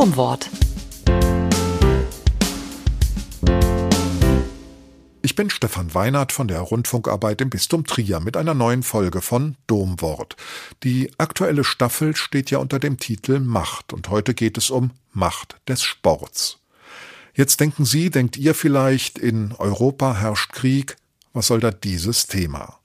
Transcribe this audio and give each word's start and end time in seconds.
Domwort. 0.00 0.48
Ich 5.20 5.34
bin 5.34 5.50
Stefan 5.50 5.92
Weinert 5.92 6.32
von 6.32 6.48
der 6.48 6.60
Rundfunkarbeit 6.60 7.42
im 7.42 7.50
Bistum 7.50 7.84
Trier 7.84 8.20
mit 8.20 8.38
einer 8.38 8.54
neuen 8.54 8.82
Folge 8.82 9.20
von 9.20 9.56
Domwort. 9.66 10.36
Die 10.84 11.12
aktuelle 11.18 11.64
Staffel 11.64 12.16
steht 12.16 12.50
ja 12.50 12.56
unter 12.56 12.78
dem 12.78 12.98
Titel 12.98 13.40
Macht 13.40 13.92
und 13.92 14.08
heute 14.08 14.32
geht 14.32 14.56
es 14.56 14.70
um 14.70 14.92
Macht 15.12 15.60
des 15.68 15.82
Sports. 15.82 16.60
Jetzt 17.34 17.60
denken 17.60 17.84
Sie, 17.84 18.08
denkt 18.08 18.38
ihr 18.38 18.54
vielleicht, 18.54 19.18
in 19.18 19.52
Europa 19.58 20.16
herrscht 20.16 20.54
Krieg, 20.54 20.96
was 21.34 21.48
soll 21.48 21.60
da 21.60 21.72
dieses 21.72 22.26
Thema? 22.26 22.79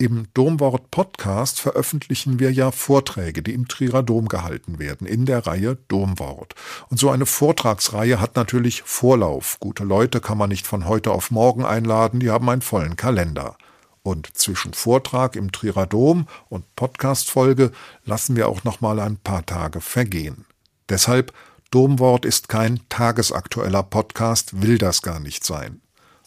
Im 0.00 0.28
Domwort 0.32 0.92
Podcast 0.92 1.58
veröffentlichen 1.58 2.38
wir 2.38 2.52
ja 2.52 2.70
Vorträge, 2.70 3.42
die 3.42 3.52
im 3.52 3.66
Trierer 3.66 4.04
Dom 4.04 4.28
gehalten 4.28 4.78
werden, 4.78 5.08
in 5.08 5.26
der 5.26 5.44
Reihe 5.44 5.76
Domwort. 5.88 6.54
Und 6.88 7.00
so 7.00 7.10
eine 7.10 7.26
Vortragsreihe 7.26 8.20
hat 8.20 8.36
natürlich 8.36 8.82
Vorlauf. 8.82 9.58
Gute 9.58 9.82
Leute 9.82 10.20
kann 10.20 10.38
man 10.38 10.50
nicht 10.50 10.68
von 10.68 10.86
heute 10.86 11.10
auf 11.10 11.32
morgen 11.32 11.64
einladen, 11.64 12.20
die 12.20 12.30
haben 12.30 12.48
einen 12.48 12.62
vollen 12.62 12.94
Kalender. 12.94 13.56
Und 14.04 14.28
zwischen 14.36 14.72
Vortrag 14.72 15.34
im 15.34 15.50
Trierer 15.50 15.86
Dom 15.86 16.28
und 16.48 16.76
Podcastfolge 16.76 17.72
lassen 18.04 18.36
wir 18.36 18.48
auch 18.48 18.62
noch 18.62 18.80
mal 18.80 19.00
ein 19.00 19.16
paar 19.16 19.44
Tage 19.46 19.80
vergehen. 19.80 20.44
Deshalb 20.88 21.32
Domwort 21.72 22.24
ist 22.24 22.48
kein 22.48 22.78
tagesaktueller 22.88 23.82
Podcast, 23.82 24.62
will 24.62 24.78
das 24.78 25.02
gar 25.02 25.18
nicht 25.18 25.42
sein. 25.42 25.80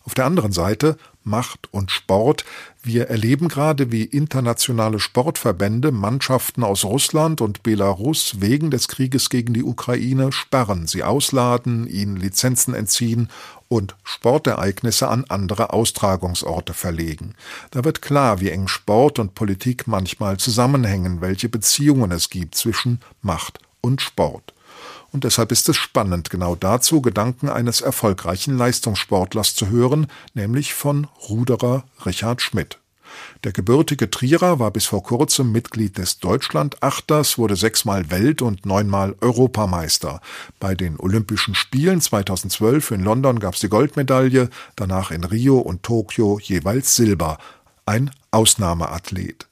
Auf 0.03 0.13
der 0.13 0.25
anderen 0.25 0.51
Seite 0.51 0.97
Macht 1.23 1.69
und 1.71 1.91
Sport. 1.91 2.45
Wir 2.83 3.09
erleben 3.09 3.47
gerade, 3.47 3.91
wie 3.91 4.03
internationale 4.03 4.99
Sportverbände 4.99 5.91
Mannschaften 5.91 6.63
aus 6.63 6.83
Russland 6.83 7.41
und 7.41 7.63
Belarus 7.63 8.37
wegen 8.39 8.71
des 8.71 8.87
Krieges 8.87 9.29
gegen 9.29 9.53
die 9.53 9.63
Ukraine 9.63 10.31
sperren, 10.31 10.87
sie 10.87 11.03
ausladen, 11.03 11.87
ihnen 11.87 12.17
Lizenzen 12.17 12.73
entziehen 12.73 13.29
und 13.67 13.95
Sportereignisse 14.03 15.07
an 15.07 15.25
andere 15.29 15.73
Austragungsorte 15.73 16.73
verlegen. 16.73 17.35
Da 17.71 17.83
wird 17.83 18.01
klar, 18.01 18.39
wie 18.41 18.49
eng 18.49 18.67
Sport 18.67 19.19
und 19.19 19.35
Politik 19.35 19.87
manchmal 19.87 20.37
zusammenhängen, 20.37 21.21
welche 21.21 21.49
Beziehungen 21.49 22.11
es 22.11 22.29
gibt 22.29 22.55
zwischen 22.55 22.99
Macht 23.21 23.59
und 23.81 24.01
Sport 24.01 24.53
und 25.11 25.23
deshalb 25.23 25.51
ist 25.51 25.67
es 25.69 25.75
spannend, 25.75 26.29
genau 26.29 26.55
dazu 26.55 27.01
Gedanken 27.01 27.49
eines 27.49 27.81
erfolgreichen 27.81 28.57
Leistungssportlers 28.57 29.55
zu 29.55 29.69
hören, 29.69 30.07
nämlich 30.33 30.73
von 30.73 31.07
Ruderer 31.29 31.83
Richard 32.05 32.41
Schmidt. 32.41 32.77
Der 33.43 33.51
gebürtige 33.51 34.09
Trierer 34.09 34.59
war 34.59 34.71
bis 34.71 34.85
vor 34.85 35.03
kurzem 35.03 35.51
Mitglied 35.51 35.97
des 35.97 36.19
Deutschlandachters, 36.19 37.37
wurde 37.37 37.55
sechsmal 37.55 38.09
Welt- 38.09 38.41
und 38.41 38.65
neunmal 38.65 39.15
Europameister. 39.19 40.21
Bei 40.59 40.75
den 40.75 40.97
Olympischen 40.97 41.55
Spielen 41.55 41.99
2012 41.99 42.91
in 42.91 43.03
London 43.03 43.39
gab 43.39 43.55
es 43.55 43.59
die 43.59 43.69
Goldmedaille, 43.69 44.49
danach 44.75 45.11
in 45.11 45.23
Rio 45.23 45.57
und 45.57 45.83
Tokio 45.83 46.39
jeweils 46.39 46.95
Silber. 46.95 47.37
Ein 47.85 48.11
Ausnahmeathlet. 48.31 49.47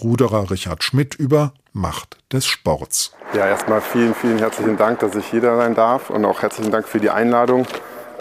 Ruderer 0.00 0.50
Richard 0.50 0.82
Schmidt 0.82 1.14
über 1.14 1.52
Macht 1.74 2.16
des 2.32 2.46
Sports. 2.46 3.12
Ja, 3.32 3.48
erstmal 3.48 3.80
vielen, 3.80 4.14
vielen 4.14 4.38
herzlichen 4.38 4.76
Dank, 4.76 5.00
dass 5.00 5.16
ich 5.16 5.26
hier 5.26 5.42
sein 5.42 5.74
darf 5.74 6.08
und 6.08 6.24
auch 6.24 6.40
herzlichen 6.40 6.70
Dank 6.70 6.86
für 6.86 7.00
die 7.00 7.10
Einladung. 7.10 7.66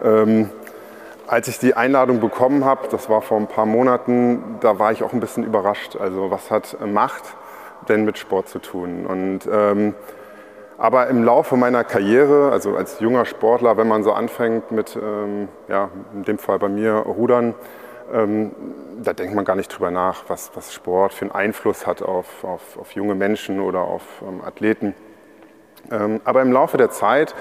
Ähm, 0.04 0.50
als 1.28 1.48
ich 1.48 1.60
die 1.60 1.76
Einladung 1.76 2.20
bekommen 2.20 2.66
habe, 2.66 2.88
das 2.90 3.10
war 3.10 3.22
vor 3.22 3.38
ein 3.38 3.46
paar 3.46 3.68
Monaten, 3.68 4.58
da 4.62 4.80
war 4.80 4.92
ich 4.92 5.04
auch 5.04 5.14
ein 5.14 5.20
bisschen 5.20 5.44
überrascht. 5.44 5.96
Also 5.96 6.32
was 6.32 6.50
hat 6.50 6.78
Macht 6.84 7.24
denn 7.88 8.06
mit 8.06 8.18
Sport 8.18 8.50
zu 8.50 8.58
tun? 8.58 9.06
Und, 9.06 9.42
ähm, 9.52 9.94
aber 10.80 11.08
im 11.08 11.24
Laufe 11.24 11.56
meiner 11.56 11.84
Karriere, 11.84 12.52
also 12.52 12.76
als 12.76 13.02
junger 13.02 13.26
Sportler, 13.26 13.78
wenn 13.78 13.88
man 13.88 14.04
so 14.04 14.14
anfängt 14.14 14.72
mit, 14.72 14.96
ähm, 14.96 15.48
ja, 15.68 15.90
in 16.16 16.24
dem 16.24 16.40
Fall 16.40 16.58
bei 16.58 16.70
mir 16.70 16.94
Rudern, 16.94 17.54
ähm, 18.12 18.52
da 19.02 19.14
denkt 19.14 19.36
man 19.36 19.46
gar 19.46 19.56
nicht 19.56 19.70
drüber 19.70 19.92
nach, 19.92 20.26
was, 20.28 20.52
was 20.56 20.74
Sport 20.74 21.14
für 21.14 21.26
einen 21.26 21.32
Einfluss 21.32 21.88
hat 21.88 22.02
auf, 22.02 22.44
auf, 22.44 22.78
auf 22.78 22.92
junge 22.92 23.16
Menschen 23.16 23.60
oder 23.60 23.82
auf 23.82 24.04
ähm, 24.22 24.42
Athleten. 24.44 24.94
Ähm, 25.92 26.22
aber 26.24 26.42
im 26.42 26.52
Laufe 26.52 26.78
der 26.78 26.90
Zeit, 26.90 27.36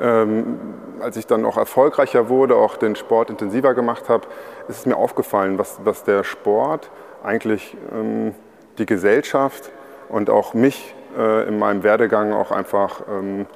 ähm, 0.00 0.58
als 1.00 1.16
ich 1.16 1.26
dann 1.26 1.44
auch 1.44 1.56
erfolgreicher 1.56 2.28
wurde, 2.28 2.56
auch 2.56 2.76
den 2.76 2.96
Sport 2.96 3.30
intensiver 3.30 3.74
gemacht 3.74 4.08
habe, 4.08 4.26
ist 4.68 4.78
es 4.78 4.86
mir 4.86 4.96
aufgefallen, 4.96 5.58
was, 5.58 5.80
was 5.84 6.04
der 6.04 6.24
Sport 6.24 6.90
eigentlich 7.22 7.76
ähm, 7.92 8.34
die 8.78 8.86
Gesellschaft 8.86 9.70
und 10.08 10.30
auch 10.30 10.54
mich 10.54 10.94
äh, 11.16 11.48
in 11.48 11.58
meinem 11.58 11.82
Werdegang 11.82 12.32
auch 12.32 12.52
einfach 12.52 13.02
ähm, 13.08 13.46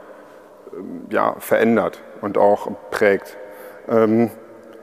ja, 1.10 1.36
verändert 1.38 2.02
und 2.20 2.38
auch 2.38 2.68
prägt. 2.90 3.36
Ähm, 3.88 4.30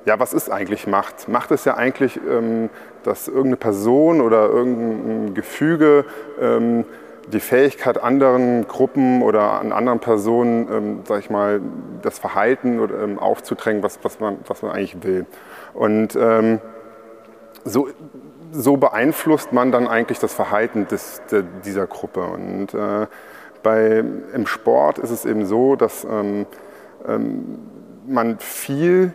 ja, 0.09 0.19
was 0.19 0.33
ist 0.33 0.49
eigentlich 0.49 0.87
Macht? 0.87 1.27
Macht 1.27 1.51
ist 1.51 1.67
ja 1.67 1.75
eigentlich, 1.75 2.19
ähm, 2.27 2.71
dass 3.03 3.27
irgendeine 3.27 3.57
Person 3.57 4.21
oder 4.21 4.49
irgendein 4.49 5.35
Gefüge 5.35 6.03
ähm, 6.41 6.83
die 7.31 7.39
Fähigkeit, 7.39 8.01
anderen 8.01 8.67
Gruppen 8.67 9.21
oder 9.21 9.59
an 9.61 9.71
anderen 9.71 9.99
Personen, 9.99 10.67
ähm, 10.71 10.99
sag 11.07 11.19
ich 11.19 11.29
mal, 11.29 11.61
das 12.01 12.17
Verhalten 12.17 12.79
oder, 12.79 13.03
ähm, 13.03 13.19
aufzudrängen, 13.19 13.83
was, 13.83 13.99
was, 14.01 14.19
man, 14.19 14.39
was 14.47 14.63
man 14.63 14.71
eigentlich 14.71 15.03
will. 15.03 15.27
Und 15.75 16.15
ähm, 16.15 16.59
so, 17.63 17.87
so 18.51 18.77
beeinflusst 18.77 19.53
man 19.53 19.71
dann 19.71 19.87
eigentlich 19.87 20.17
das 20.17 20.33
Verhalten 20.33 20.87
des, 20.87 21.21
de, 21.29 21.43
dieser 21.63 21.85
Gruppe. 21.85 22.21
Und 22.21 22.73
äh, 22.73 23.05
bei, 23.61 24.03
im 24.33 24.47
Sport 24.47 24.97
ist 24.97 25.11
es 25.11 25.23
eben 25.25 25.45
so, 25.45 25.75
dass 25.75 26.03
ähm, 26.03 26.47
man 28.07 28.39
viel 28.39 29.13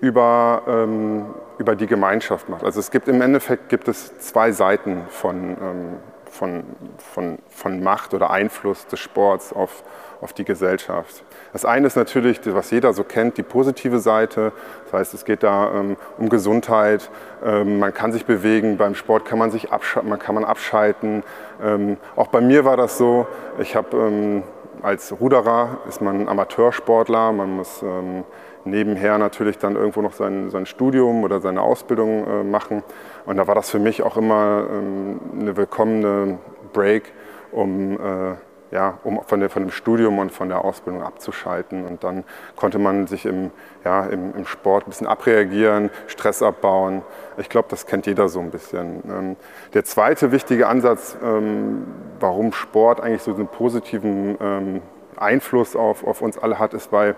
über, 0.00 0.62
ähm, 0.66 1.26
über 1.58 1.76
die 1.76 1.86
Gemeinschaft 1.86 2.48
macht. 2.48 2.64
Also 2.64 2.80
es 2.80 2.90
gibt 2.90 3.08
im 3.08 3.20
Endeffekt 3.20 3.68
gibt 3.68 3.88
es 3.88 4.18
zwei 4.18 4.52
Seiten 4.52 5.02
von, 5.08 5.50
ähm, 5.50 5.96
von, 6.30 6.64
von, 6.98 7.38
von 7.48 7.82
Macht 7.82 8.14
oder 8.14 8.30
Einfluss 8.30 8.86
des 8.86 9.00
Sports 9.00 9.52
auf, 9.52 9.82
auf 10.20 10.32
die 10.32 10.44
Gesellschaft. 10.44 11.24
Das 11.52 11.64
eine 11.64 11.86
ist 11.86 11.96
natürlich, 11.96 12.40
was 12.44 12.70
jeder 12.70 12.92
so 12.92 13.02
kennt, 13.02 13.38
die 13.38 13.42
positive 13.42 13.98
Seite. 13.98 14.52
Das 14.84 14.92
heißt, 14.92 15.14
es 15.14 15.24
geht 15.24 15.42
da 15.42 15.72
ähm, 15.74 15.96
um 16.18 16.28
Gesundheit. 16.28 17.10
Ähm, 17.44 17.78
man 17.78 17.92
kann 17.92 18.12
sich 18.12 18.26
bewegen. 18.26 18.76
Beim 18.76 18.94
Sport 18.94 19.24
kann 19.24 19.38
man 19.38 19.50
sich 19.50 19.72
abschalten. 19.72 20.10
Man 20.10 20.18
kann 20.18 20.34
man 20.34 20.44
abschalten. 20.44 21.22
Ähm, 21.62 21.96
auch 22.14 22.28
bei 22.28 22.40
mir 22.40 22.64
war 22.64 22.76
das 22.76 22.98
so. 22.98 23.26
Ich 23.58 23.74
habe 23.74 23.96
ähm, 23.96 24.42
als 24.82 25.18
Ruderer 25.18 25.78
ist 25.88 26.00
man 26.00 26.28
Amateursportler. 26.28 27.32
Man 27.32 27.56
muss 27.56 27.82
ähm, 27.82 28.24
nebenher 28.70 29.18
natürlich 29.18 29.58
dann 29.58 29.76
irgendwo 29.76 30.02
noch 30.02 30.12
sein, 30.12 30.50
sein 30.50 30.66
Studium 30.66 31.24
oder 31.24 31.40
seine 31.40 31.62
Ausbildung 31.62 32.26
äh, 32.26 32.44
machen. 32.44 32.82
Und 33.26 33.36
da 33.36 33.46
war 33.46 33.54
das 33.54 33.70
für 33.70 33.78
mich 33.78 34.02
auch 34.02 34.16
immer 34.16 34.64
ähm, 34.70 35.20
eine 35.40 35.56
willkommene 35.56 36.38
Break, 36.72 37.12
um, 37.52 37.92
äh, 37.94 38.34
ja, 38.70 38.98
um 39.04 39.20
von, 39.26 39.40
der, 39.40 39.48
von 39.50 39.62
dem 39.64 39.70
Studium 39.70 40.18
und 40.18 40.30
von 40.30 40.48
der 40.48 40.64
Ausbildung 40.64 41.02
abzuschalten. 41.02 41.86
Und 41.86 42.04
dann 42.04 42.24
konnte 42.56 42.78
man 42.78 43.06
sich 43.06 43.24
im, 43.26 43.50
ja, 43.84 44.04
im, 44.04 44.34
im 44.34 44.46
Sport 44.46 44.86
ein 44.86 44.90
bisschen 44.90 45.06
abreagieren, 45.06 45.90
Stress 46.06 46.42
abbauen. 46.42 47.02
Ich 47.38 47.48
glaube, 47.48 47.68
das 47.70 47.86
kennt 47.86 48.06
jeder 48.06 48.28
so 48.28 48.40
ein 48.40 48.50
bisschen. 48.50 49.02
Ähm, 49.08 49.36
der 49.74 49.84
zweite 49.84 50.32
wichtige 50.32 50.68
Ansatz, 50.68 51.16
ähm, 51.22 51.86
warum 52.20 52.52
Sport 52.52 53.00
eigentlich 53.00 53.22
so 53.22 53.34
einen 53.34 53.48
positiven 53.48 54.36
ähm, 54.40 54.82
Einfluss 55.16 55.76
auf, 55.76 56.06
auf 56.06 56.22
uns 56.22 56.38
alle 56.38 56.58
hat, 56.58 56.74
ist, 56.74 56.92
weil 56.92 57.16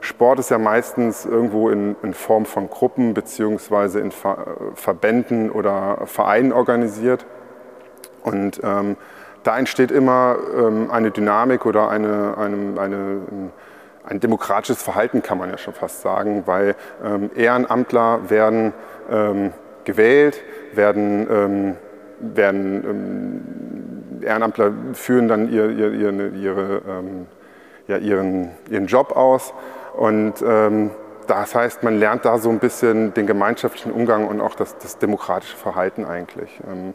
Sport 0.00 0.40
ist 0.40 0.50
ja 0.50 0.58
meistens 0.58 1.24
irgendwo 1.24 1.68
in, 1.68 1.94
in 2.02 2.14
Form 2.14 2.46
von 2.46 2.68
Gruppen 2.68 3.14
beziehungsweise 3.14 4.00
in 4.00 4.10
Ver 4.10 4.56
Verbänden 4.74 5.50
oder 5.50 5.98
Vereinen 6.06 6.52
organisiert. 6.52 7.26
Und 8.22 8.60
ähm, 8.62 8.96
da 9.42 9.58
entsteht 9.58 9.90
immer 9.90 10.36
ähm, 10.56 10.90
eine 10.90 11.10
Dynamik 11.10 11.66
oder 11.66 11.88
eine, 11.88 12.36
eine, 12.36 12.80
eine, 12.80 13.20
ein 14.04 14.20
demokratisches 14.20 14.82
Verhalten, 14.82 15.22
kann 15.22 15.38
man 15.38 15.50
ja 15.50 15.58
schon 15.58 15.74
fast 15.74 16.02
sagen, 16.02 16.42
weil 16.46 16.74
ähm, 17.04 17.30
Ehrenamtler 17.34 18.28
werden 18.28 18.72
ähm, 19.10 19.52
gewählt, 19.84 20.42
werden, 20.74 21.26
ähm, 21.30 21.76
werden 22.20 24.20
Ehrenamtler 24.22 24.72
führen 24.92 25.28
dann 25.28 25.50
ihr, 25.50 25.70
ihr, 25.70 25.92
ihre, 25.92 26.28
ihre 26.28 26.82
ja, 27.90 27.98
ihren, 27.98 28.50
ihren 28.70 28.86
Job 28.86 29.16
aus. 29.16 29.52
Und 29.96 30.34
ähm, 30.42 30.90
das 31.26 31.54
heißt, 31.54 31.82
man 31.82 31.98
lernt 31.98 32.24
da 32.24 32.38
so 32.38 32.48
ein 32.48 32.58
bisschen 32.58 33.12
den 33.14 33.26
gemeinschaftlichen 33.26 33.92
Umgang 33.92 34.26
und 34.26 34.40
auch 34.40 34.54
das, 34.54 34.78
das 34.78 34.98
demokratische 34.98 35.56
Verhalten 35.56 36.04
eigentlich. 36.04 36.60
Ähm, 36.70 36.94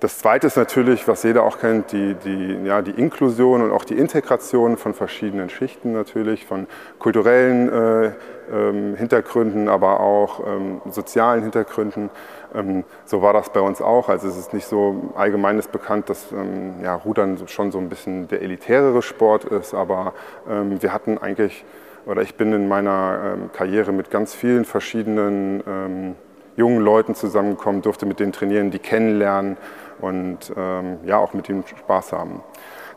Das 0.00 0.16
Zweite 0.16 0.46
ist 0.46 0.56
natürlich, 0.56 1.06
was 1.08 1.24
jeder 1.24 1.42
auch 1.42 1.58
kennt, 1.58 1.92
die, 1.92 2.14
die, 2.14 2.58
ja, 2.64 2.80
die 2.80 2.92
Inklusion 2.92 3.60
und 3.60 3.70
auch 3.70 3.84
die 3.84 3.98
Integration 3.98 4.78
von 4.78 4.94
verschiedenen 4.94 5.50
Schichten 5.50 5.92
natürlich, 5.92 6.46
von 6.46 6.66
kulturellen 6.98 7.68
äh, 7.68 8.12
ähm, 8.50 8.96
Hintergründen, 8.96 9.68
aber 9.68 10.00
auch 10.00 10.40
ähm, 10.46 10.80
sozialen 10.88 11.42
Hintergründen. 11.42 12.08
Ähm, 12.54 12.84
so 13.04 13.20
war 13.20 13.34
das 13.34 13.52
bei 13.52 13.60
uns 13.60 13.82
auch. 13.82 14.08
Also 14.08 14.28
es 14.28 14.38
ist 14.38 14.54
nicht 14.54 14.64
so 14.66 15.12
allgemeines 15.16 15.68
bekannt, 15.68 16.08
dass 16.08 16.32
ähm, 16.32 16.82
ja, 16.82 16.94
Rudern 16.94 17.36
schon 17.46 17.70
so 17.70 17.76
ein 17.76 17.90
bisschen 17.90 18.26
der 18.26 18.40
elitärere 18.40 19.02
Sport 19.02 19.44
ist, 19.44 19.74
aber 19.74 20.14
ähm, 20.48 20.80
wir 20.80 20.94
hatten 20.94 21.18
eigentlich, 21.18 21.62
oder 22.06 22.22
ich 22.22 22.36
bin 22.36 22.54
in 22.54 22.68
meiner 22.68 23.34
ähm, 23.34 23.50
Karriere 23.52 23.92
mit 23.92 24.10
ganz 24.10 24.34
vielen 24.34 24.64
verschiedenen 24.64 26.16
jungen 26.56 26.80
Leuten 26.80 27.14
zusammengekommen, 27.14 27.80
durfte 27.80 28.06
mit 28.06 28.20
denen 28.20 28.32
trainieren, 28.32 28.70
die 28.70 28.80
kennenlernen 28.80 29.56
und 30.00 30.52
ähm, 30.56 30.98
ja 31.04 31.18
auch 31.18 31.34
mit 31.34 31.48
ihnen 31.48 31.64
Spaß 31.66 32.12
haben. 32.12 32.42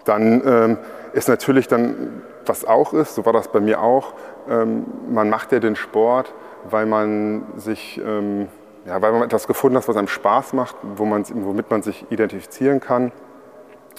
Dann 0.06 0.42
ähm, 0.46 0.78
ist 1.14 1.30
natürlich 1.30 1.68
dann, 1.68 2.24
was 2.46 2.66
auch 2.66 2.94
ist, 2.94 3.16
so 3.16 3.26
war 3.26 3.34
das 3.34 3.48
bei 3.48 3.60
mir 3.60 3.82
auch, 3.82 4.14
ähm, 4.50 4.86
man 5.10 5.30
macht 5.30 5.52
ja 5.52 5.60
den 5.60 5.76
Sport, 5.76 6.34
weil 6.70 6.86
man 6.86 7.44
sich, 7.56 8.02
ähm, 8.06 8.48
ja, 8.86 9.02
weil 9.02 9.12
man 9.12 9.24
etwas 9.24 9.48
gefunden 9.48 9.78
hat, 9.78 9.88
was 9.88 9.96
einem 9.96 10.08
Spaß 10.08 10.54
macht, 10.54 10.76
wo 10.96 11.06
man, 11.06 11.24
womit 11.34 11.72
man 11.72 11.82
sich 11.82 12.06
identifizieren 12.10 12.80
kann. 12.80 13.12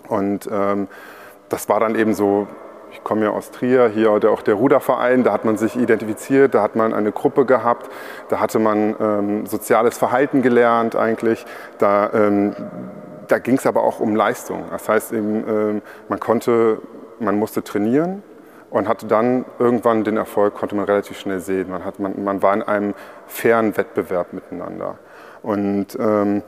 Und 0.08 0.48
ähm, 0.52 0.88
das 1.48 1.68
war 1.68 1.80
dann 1.80 1.94
eben 1.94 2.14
so 2.14 2.46
ich 2.94 3.02
komme 3.02 3.24
ja 3.24 3.30
aus 3.30 3.50
Trier, 3.50 3.88
hier 3.88 4.12
auch 4.12 4.42
der 4.42 4.54
Ruderverein, 4.54 5.24
da 5.24 5.32
hat 5.32 5.44
man 5.44 5.56
sich 5.56 5.74
identifiziert, 5.76 6.54
da 6.54 6.62
hat 6.62 6.76
man 6.76 6.94
eine 6.94 7.10
Gruppe 7.10 7.44
gehabt, 7.44 7.90
da 8.28 8.38
hatte 8.38 8.60
man 8.60 8.94
ähm, 9.00 9.46
soziales 9.46 9.98
Verhalten 9.98 10.42
gelernt 10.42 10.94
eigentlich. 10.94 11.44
Da, 11.78 12.10
ähm, 12.14 12.54
da 13.26 13.38
ging 13.38 13.56
es 13.56 13.66
aber 13.66 13.82
auch 13.82 13.98
um 13.98 14.14
Leistung. 14.14 14.66
Das 14.70 14.88
heißt, 14.88 15.12
eben, 15.12 15.44
ähm, 15.48 15.82
man 16.08 16.20
konnte, 16.20 16.80
man 17.18 17.36
musste 17.36 17.64
trainieren 17.64 18.22
und 18.70 18.88
hatte 18.88 19.06
dann 19.06 19.44
irgendwann 19.58 20.04
den 20.04 20.16
Erfolg, 20.16 20.54
konnte 20.54 20.76
man 20.76 20.84
relativ 20.84 21.18
schnell 21.18 21.40
sehen. 21.40 21.70
Man, 21.70 21.84
hat, 21.84 21.98
man, 21.98 22.22
man 22.22 22.42
war 22.42 22.54
in 22.54 22.62
einem 22.62 22.94
fairen 23.26 23.76
Wettbewerb 23.76 24.32
miteinander. 24.32 24.98
Und 25.42 25.98
ähm, 25.98 26.42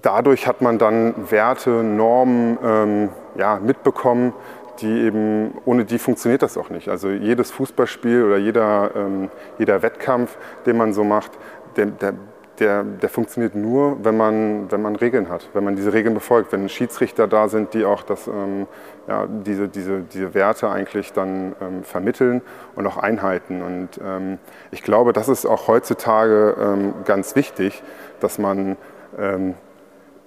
dadurch 0.00 0.46
hat 0.46 0.62
man 0.62 0.78
dann 0.78 1.30
Werte, 1.30 1.70
Normen 1.82 2.58
ähm, 2.64 3.08
ja, 3.36 3.58
mitbekommen, 3.62 4.32
die 4.80 5.02
eben, 5.02 5.52
ohne 5.64 5.84
die 5.84 5.98
funktioniert 5.98 6.42
das 6.42 6.56
auch 6.56 6.70
nicht. 6.70 6.88
Also 6.88 7.08
jedes 7.08 7.50
Fußballspiel 7.50 8.24
oder 8.24 8.36
jeder, 8.36 8.90
ähm, 8.94 9.30
jeder 9.58 9.82
Wettkampf, 9.82 10.36
den 10.64 10.76
man 10.76 10.92
so 10.92 11.04
macht, 11.04 11.32
der, 11.76 11.86
der, 11.86 12.14
der, 12.58 12.84
der, 12.84 13.08
funktioniert 13.08 13.54
nur, 13.54 14.02
wenn 14.02 14.16
man, 14.16 14.70
wenn 14.70 14.80
man 14.80 14.96
Regeln 14.96 15.28
hat, 15.28 15.48
wenn 15.52 15.64
man 15.64 15.76
diese 15.76 15.92
Regeln 15.92 16.14
befolgt, 16.14 16.52
wenn 16.52 16.68
Schiedsrichter 16.68 17.26
da 17.28 17.48
sind, 17.48 17.74
die 17.74 17.84
auch 17.84 18.02
das, 18.02 18.26
ähm, 18.26 18.66
ja, 19.06 19.26
diese, 19.26 19.68
diese, 19.68 20.00
diese 20.00 20.34
Werte 20.34 20.70
eigentlich 20.70 21.12
dann 21.12 21.54
ähm, 21.60 21.84
vermitteln 21.84 22.42
und 22.74 22.86
auch 22.86 22.96
einhalten. 22.96 23.62
Und 23.62 24.00
ähm, 24.02 24.38
ich 24.70 24.82
glaube, 24.82 25.12
das 25.12 25.28
ist 25.28 25.44
auch 25.44 25.68
heutzutage 25.68 26.56
ähm, 26.58 26.94
ganz 27.04 27.36
wichtig, 27.36 27.82
dass 28.20 28.38
man 28.38 28.76
ähm, 29.18 29.54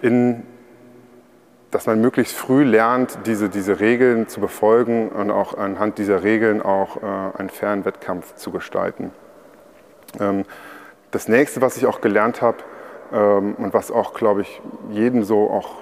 in 0.01 0.43
dass 1.71 1.85
man 1.85 2.01
möglichst 2.01 2.35
früh 2.35 2.63
lernt, 2.63 3.19
diese, 3.25 3.49
diese 3.49 3.79
Regeln 3.79 4.27
zu 4.27 4.39
befolgen 4.39 5.09
und 5.09 5.29
auch 5.31 5.57
anhand 5.57 5.97
dieser 5.97 6.23
Regeln 6.23 6.61
auch 6.61 6.97
äh, 6.97 7.37
einen 7.37 7.49
fairen 7.49 7.85
Wettkampf 7.85 8.35
zu 8.35 8.51
gestalten. 8.51 9.11
Ähm, 10.19 10.45
das 11.11 11.27
nächste, 11.27 11.61
was 11.61 11.77
ich 11.77 11.85
auch 11.85 12.01
gelernt 12.01 12.41
habe 12.41 12.57
ähm, 13.13 13.55
und 13.55 13.73
was 13.73 13.91
auch, 13.91 14.13
glaube 14.13 14.41
ich, 14.41 14.61
jedem 14.89 15.23
so 15.23 15.49
auch 15.49 15.75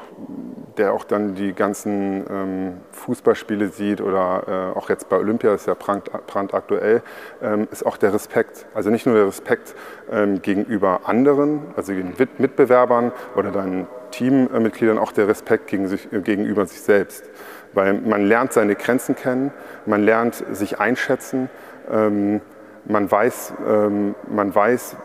der 0.78 0.94
auch 0.94 1.04
dann 1.04 1.36
die 1.36 1.54
ganzen 1.54 2.26
ähm, 2.30 2.74
Fußballspiele 2.92 3.70
sieht 3.70 4.02
oder 4.02 4.74
äh, 4.76 4.78
auch 4.78 4.90
jetzt 4.90 5.10
bei 5.10 5.18
Olympia 5.18 5.54
ist 5.54 5.68
ja 5.68 5.76
brandaktuell, 5.76 7.02
ähm, 7.42 7.68
ist 7.72 7.86
auch 7.86 7.98
der 7.98 8.14
Respekt. 8.14 8.66
Also 8.74 8.90
nicht 8.90 9.06
nur 9.06 9.16
der 9.16 9.28
Respekt 9.28 9.76
ähm, 10.12 10.42
gegenüber 10.42 11.02
anderen, 11.06 11.62
also 11.76 11.94
den 11.94 12.14
Mitbewerbern 12.38 13.12
oder 13.36 13.52
deinen 13.52 13.88
Teammitgliedern, 14.12 14.98
auch 14.98 15.12
der 15.12 15.28
Respekt 15.28 15.68
gegen 15.68 15.88
sich, 15.88 16.12
äh, 16.14 16.22
gegenüber 16.22 16.66
sich 16.66 16.82
selbst. 16.82 17.30
Weil 17.74 17.94
man 17.94 18.26
lernt 18.26 18.54
seine 18.54 18.76
Grenzen 18.76 19.16
kennen, 19.16 19.52
man 19.86 20.04
lernt 20.04 20.44
sich 20.52 20.80
einschätzen, 20.80 21.50
ähm, 21.92 22.42
man 22.86 23.10
weiß, 23.12 23.54
ähm, 23.68 24.16
man 24.30 24.54
weiß 24.54 24.96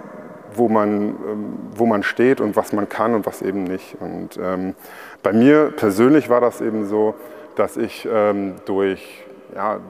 wo 0.55 0.69
man, 0.69 0.91
ähm, 0.93 1.59
wo 1.75 1.87
man 1.87 2.03
steht 2.03 2.41
und 2.41 2.57
was 2.57 2.73
man 2.73 2.89
kann 2.89 3.15
und 3.15 3.27
was 3.27 3.43
eben 3.43 3.65
nicht. 3.65 3.97
Und 4.01 4.39
ähm, 4.41 4.75
bei 5.23 5.33
mir 5.33 5.71
persönlich 5.71 6.29
war 6.29 6.41
das 6.41 6.61
eben 6.61 6.87
so, 6.87 7.15
dass 7.57 7.77
ich 7.77 8.09
ähm, 8.11 8.57
durch, 8.65 9.25
ja, 9.55 9.81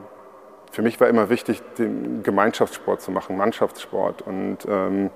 für 0.71 0.81
mich 0.81 0.99
war 0.99 1.07
immer 1.07 1.29
wichtig, 1.29 1.61
den 1.77 2.23
Gemeinschaftssport 2.23 3.01
zu 3.01 3.11
machen, 3.11 3.37
Mannschaftssport. 3.37 4.23
Und 4.23 4.59
ähm, 4.67 5.11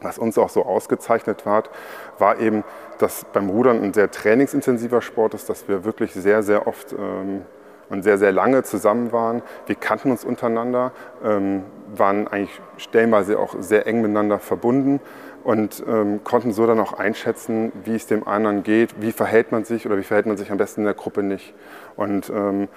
was 0.00 0.18
uns 0.18 0.38
auch 0.38 0.48
so 0.48 0.64
ausgezeichnet 0.64 1.44
hat, 1.44 1.70
war 2.18 2.38
eben, 2.38 2.64
dass 2.98 3.24
beim 3.32 3.50
Rudern 3.50 3.82
ein 3.82 3.92
sehr 3.92 4.10
trainingsintensiver 4.10 5.02
Sport 5.02 5.34
ist, 5.34 5.48
dass 5.48 5.68
wir 5.68 5.84
wirklich 5.84 6.12
sehr, 6.12 6.42
sehr 6.42 6.66
oft 6.66 6.92
ähm, 6.92 7.42
und 7.90 8.02
sehr, 8.02 8.18
sehr 8.18 8.32
lange 8.32 8.62
zusammen 8.62 9.12
waren. 9.12 9.42
Wir 9.66 9.74
kannten 9.74 10.10
uns 10.10 10.24
untereinander, 10.24 10.92
ähm, 11.24 11.62
waren 11.96 12.28
eigentlich 12.28 12.60
stellenweise 12.76 13.38
auch 13.38 13.54
sehr 13.58 13.86
eng 13.86 14.02
miteinander 14.02 14.38
verbunden 14.38 15.00
und 15.44 15.82
ähm, 15.88 16.22
konnten 16.24 16.52
so 16.52 16.66
dann 16.66 16.80
auch 16.80 16.92
einschätzen, 16.92 17.72
wie 17.84 17.94
es 17.94 18.06
dem 18.06 18.26
anderen 18.26 18.62
geht, 18.62 19.00
wie 19.00 19.12
verhält 19.12 19.52
man 19.52 19.64
sich 19.64 19.86
oder 19.86 19.96
wie 19.96 20.02
verhält 20.02 20.26
man 20.26 20.36
sich 20.36 20.50
am 20.50 20.58
besten 20.58 20.82
in 20.82 20.86
der 20.86 20.94
Gruppe 20.94 21.22
nicht. 21.22 21.54
Und 21.96 22.30
ähm, 22.30 22.68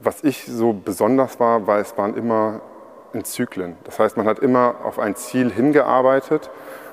was 0.00 0.22
ich 0.22 0.44
so 0.44 0.72
besonders 0.72 1.40
war, 1.40 1.66
war, 1.66 1.78
es 1.78 1.96
waren 1.96 2.14
immer 2.14 2.60
in 3.12 3.24
Zyklen. 3.24 3.76
Das 3.84 3.98
heißt, 3.98 4.16
man 4.16 4.26
hat 4.26 4.38
immer 4.38 4.76
auf 4.84 4.98
ein 4.98 5.16
Ziel 5.16 5.50
hingearbeitet 5.50 6.50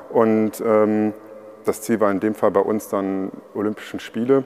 und 0.09 0.63
das 1.65 1.81
Ziel 1.81 1.99
war 1.99 2.11
in 2.11 2.19
dem 2.19 2.35
Fall 2.35 2.51
bei 2.51 2.61
uns 2.61 2.89
dann 2.89 3.31
Olympischen 3.53 3.99
Spiele. 3.99 4.45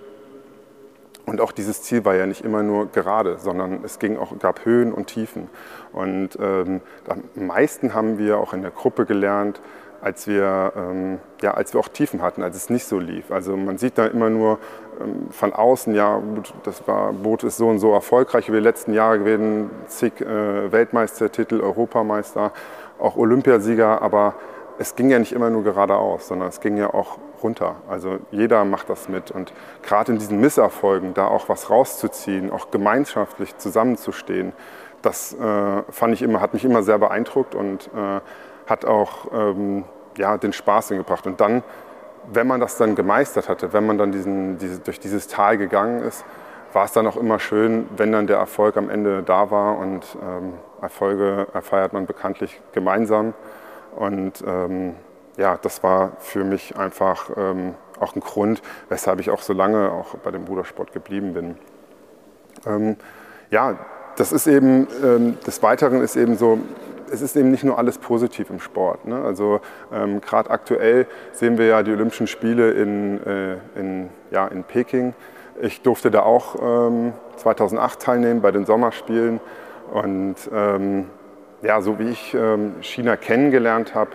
Und 1.29 1.41
auch 1.41 1.51
dieses 1.51 1.83
Ziel 1.83 2.05
war 2.05 2.15
ja 2.15 2.25
nicht 2.25 2.43
immer 2.43 2.63
nur 2.63 2.87
gerade, 2.87 3.37
sondern 3.37 3.83
es 3.83 3.99
ging 3.99 4.17
auch, 4.17 4.37
gab 4.39 4.65
Höhen 4.65 4.91
und 4.91 5.07
Tiefen. 5.07 5.47
Und 5.93 6.37
ähm, 6.41 6.81
am 7.07 7.47
meisten 7.47 7.93
haben 7.93 8.17
wir 8.17 8.39
auch 8.39 8.53
in 8.53 8.63
der 8.63 8.71
Gruppe 8.71 9.05
gelernt, 9.05 9.61
als 10.01 10.27
wir, 10.27 10.73
ähm, 10.75 11.19
ja, 11.41 11.51
als 11.51 11.73
wir 11.73 11.79
auch 11.81 11.87
Tiefen 11.87 12.23
hatten, 12.23 12.41
als 12.41 12.55
es 12.55 12.69
nicht 12.71 12.85
so 12.85 12.97
lief. 12.97 13.31
Also 13.31 13.55
man 13.55 13.77
sieht 13.77 13.97
da 13.99 14.07
immer 14.07 14.31
nur 14.31 14.57
ähm, 14.99 15.29
von 15.29 15.53
außen, 15.53 15.93
ja, 15.93 16.19
das 16.63 16.87
war, 16.87 17.13
Boot 17.13 17.43
ist 17.43 17.57
so 17.57 17.67
und 17.67 17.77
so 17.77 17.93
erfolgreich 17.93 18.47
über 18.47 18.57
die 18.57 18.63
letzten 18.63 18.93
Jahre 18.93 19.19
gewesen, 19.19 19.69
zig 19.87 20.19
äh, 20.21 20.71
Weltmeistertitel, 20.71 21.59
Europameister, 21.59 22.53
auch 22.97 23.17
Olympiasieger, 23.17 24.01
aber 24.01 24.33
es 24.79 24.95
ging 24.95 25.09
ja 25.09 25.19
nicht 25.19 25.33
immer 25.33 25.49
nur 25.49 25.63
geradeaus, 25.63 26.29
sondern 26.29 26.47
es 26.47 26.61
ging 26.61 26.77
ja 26.77 26.93
auch 26.93 27.17
runter. 27.43 27.75
Also 27.89 28.19
jeder 28.31 28.63
macht 28.63 28.89
das 28.89 29.09
mit. 29.09 29.29
Und 29.29 29.51
gerade 29.83 30.13
in 30.13 30.19
diesen 30.19 30.39
Misserfolgen, 30.39 31.13
da 31.13 31.27
auch 31.27 31.49
was 31.49 31.69
rauszuziehen, 31.69 32.50
auch 32.50 32.71
gemeinschaftlich 32.71 33.57
zusammenzustehen, 33.57 34.53
das 35.01 35.33
äh, 35.33 35.83
fand 35.89 36.13
ich 36.13 36.21
immer, 36.21 36.39
hat 36.39 36.53
mich 36.53 36.63
immer 36.63 36.81
sehr 36.81 36.98
beeindruckt 36.98 37.55
und 37.55 37.89
äh, 37.93 38.21
hat 38.69 38.86
auch 38.86 39.27
ähm, 39.33 39.83
ja, 40.17 40.38
den 40.38 40.53
Spaß 40.53 40.89
hingebracht. 40.89 41.27
Und 41.27 41.41
dann, 41.41 41.62
wenn 42.31 42.48
man 42.48 42.62
das 42.62 42.77
dann 42.77 42.95
gemeistert 42.95 43.50
hatte, 43.50 43.74
wenn 43.74 43.86
man 43.86 43.98
dann 43.98 44.13
diesen, 44.13 44.57
diese, 44.59 44.79
durch 44.79 45.01
dieses 45.01 45.27
Tal 45.27 45.57
gegangen 45.57 46.03
ist, 46.03 46.24
war 46.71 46.86
es 46.86 46.93
dann 46.93 47.05
auch 47.05 47.17
immer 47.17 47.39
schön, 47.39 47.89
wenn 47.98 48.13
dann 48.13 48.27
der 48.27 48.38
Erfolg 48.38 48.77
am 48.77 48.89
Ende 48.89 49.24
da 49.24 49.51
war. 49.51 49.77
Und 49.77 50.05
ähm, 50.21 50.53
Erfolge 50.81 51.48
erfeiert 51.53 51.91
man 51.91 52.05
bekanntlich 52.05 52.62
gemeinsam. 52.71 53.33
Und 53.96 54.43
ähm, 54.46 54.96
ja, 55.38 55.58
das 55.62 55.84
war 55.84 56.13
für 56.19 56.43
mich 56.43 56.75
einfach 56.77 57.29
ähm, 57.38 57.75
auch 58.00 58.15
ein 58.15 58.22
Grund, 58.22 58.62
weshalb 58.89 59.19
ich 59.19 59.29
auch 59.29 59.41
so 59.41 59.53
lange 59.53 59.91
auch 59.91 60.15
bei 60.17 60.31
dem 60.31 60.46
Rudersport 60.46 60.91
geblieben 60.91 61.34
bin. 61.34 61.55
Ähm, 62.65 62.98
ja, 63.51 63.77
das 64.15 64.31
ist 64.31 64.48
eben, 64.48 64.88
ähm, 65.03 65.38
des 65.46 65.63
Weiteren 65.63 66.01
ist 66.01 66.15
eben 66.15 66.38
so, 66.38 66.60
es 67.12 67.22
ist 67.22 67.36
eben 67.36 67.51
nicht 67.51 67.63
nur 67.63 67.77
alles 67.77 67.98
positiv 67.98 68.50
im 68.50 68.60
Sport. 68.60 69.08
Ne? 69.08 69.22
Also 69.24 69.62
ähm, 69.91 70.22
gerade 70.22 70.50
aktuell 70.50 71.08
sehen 71.31 71.58
wir 71.58 71.65
ja 71.65 71.84
die 71.84 71.91
Olympischen 71.91 72.27
Spiele 72.27 72.72
in, 72.72 73.24
äh, 73.25 73.58
in, 73.75 74.10
ja, 74.31 74.48
in 74.48 74.63
Peking. 74.63 75.13
Ich 75.62 75.81
durfte 75.81 76.12
da 76.12 76.24
auch 76.24 76.55
2008 77.36 77.93
ähm, 77.93 78.00
teilnehmen 78.00 78.41
bei 78.41 78.51
den 78.51 78.65
Sommerspielen 78.65 79.41
und 79.91 80.36
ähm, 80.53 81.08
ja, 81.62 81.82
so 81.82 82.00
wie 82.00 82.10
ich 82.10 82.34
ähm, 82.34 82.75
China 82.82 83.16
kennengelernt 83.18 83.96
habe, 83.96 84.12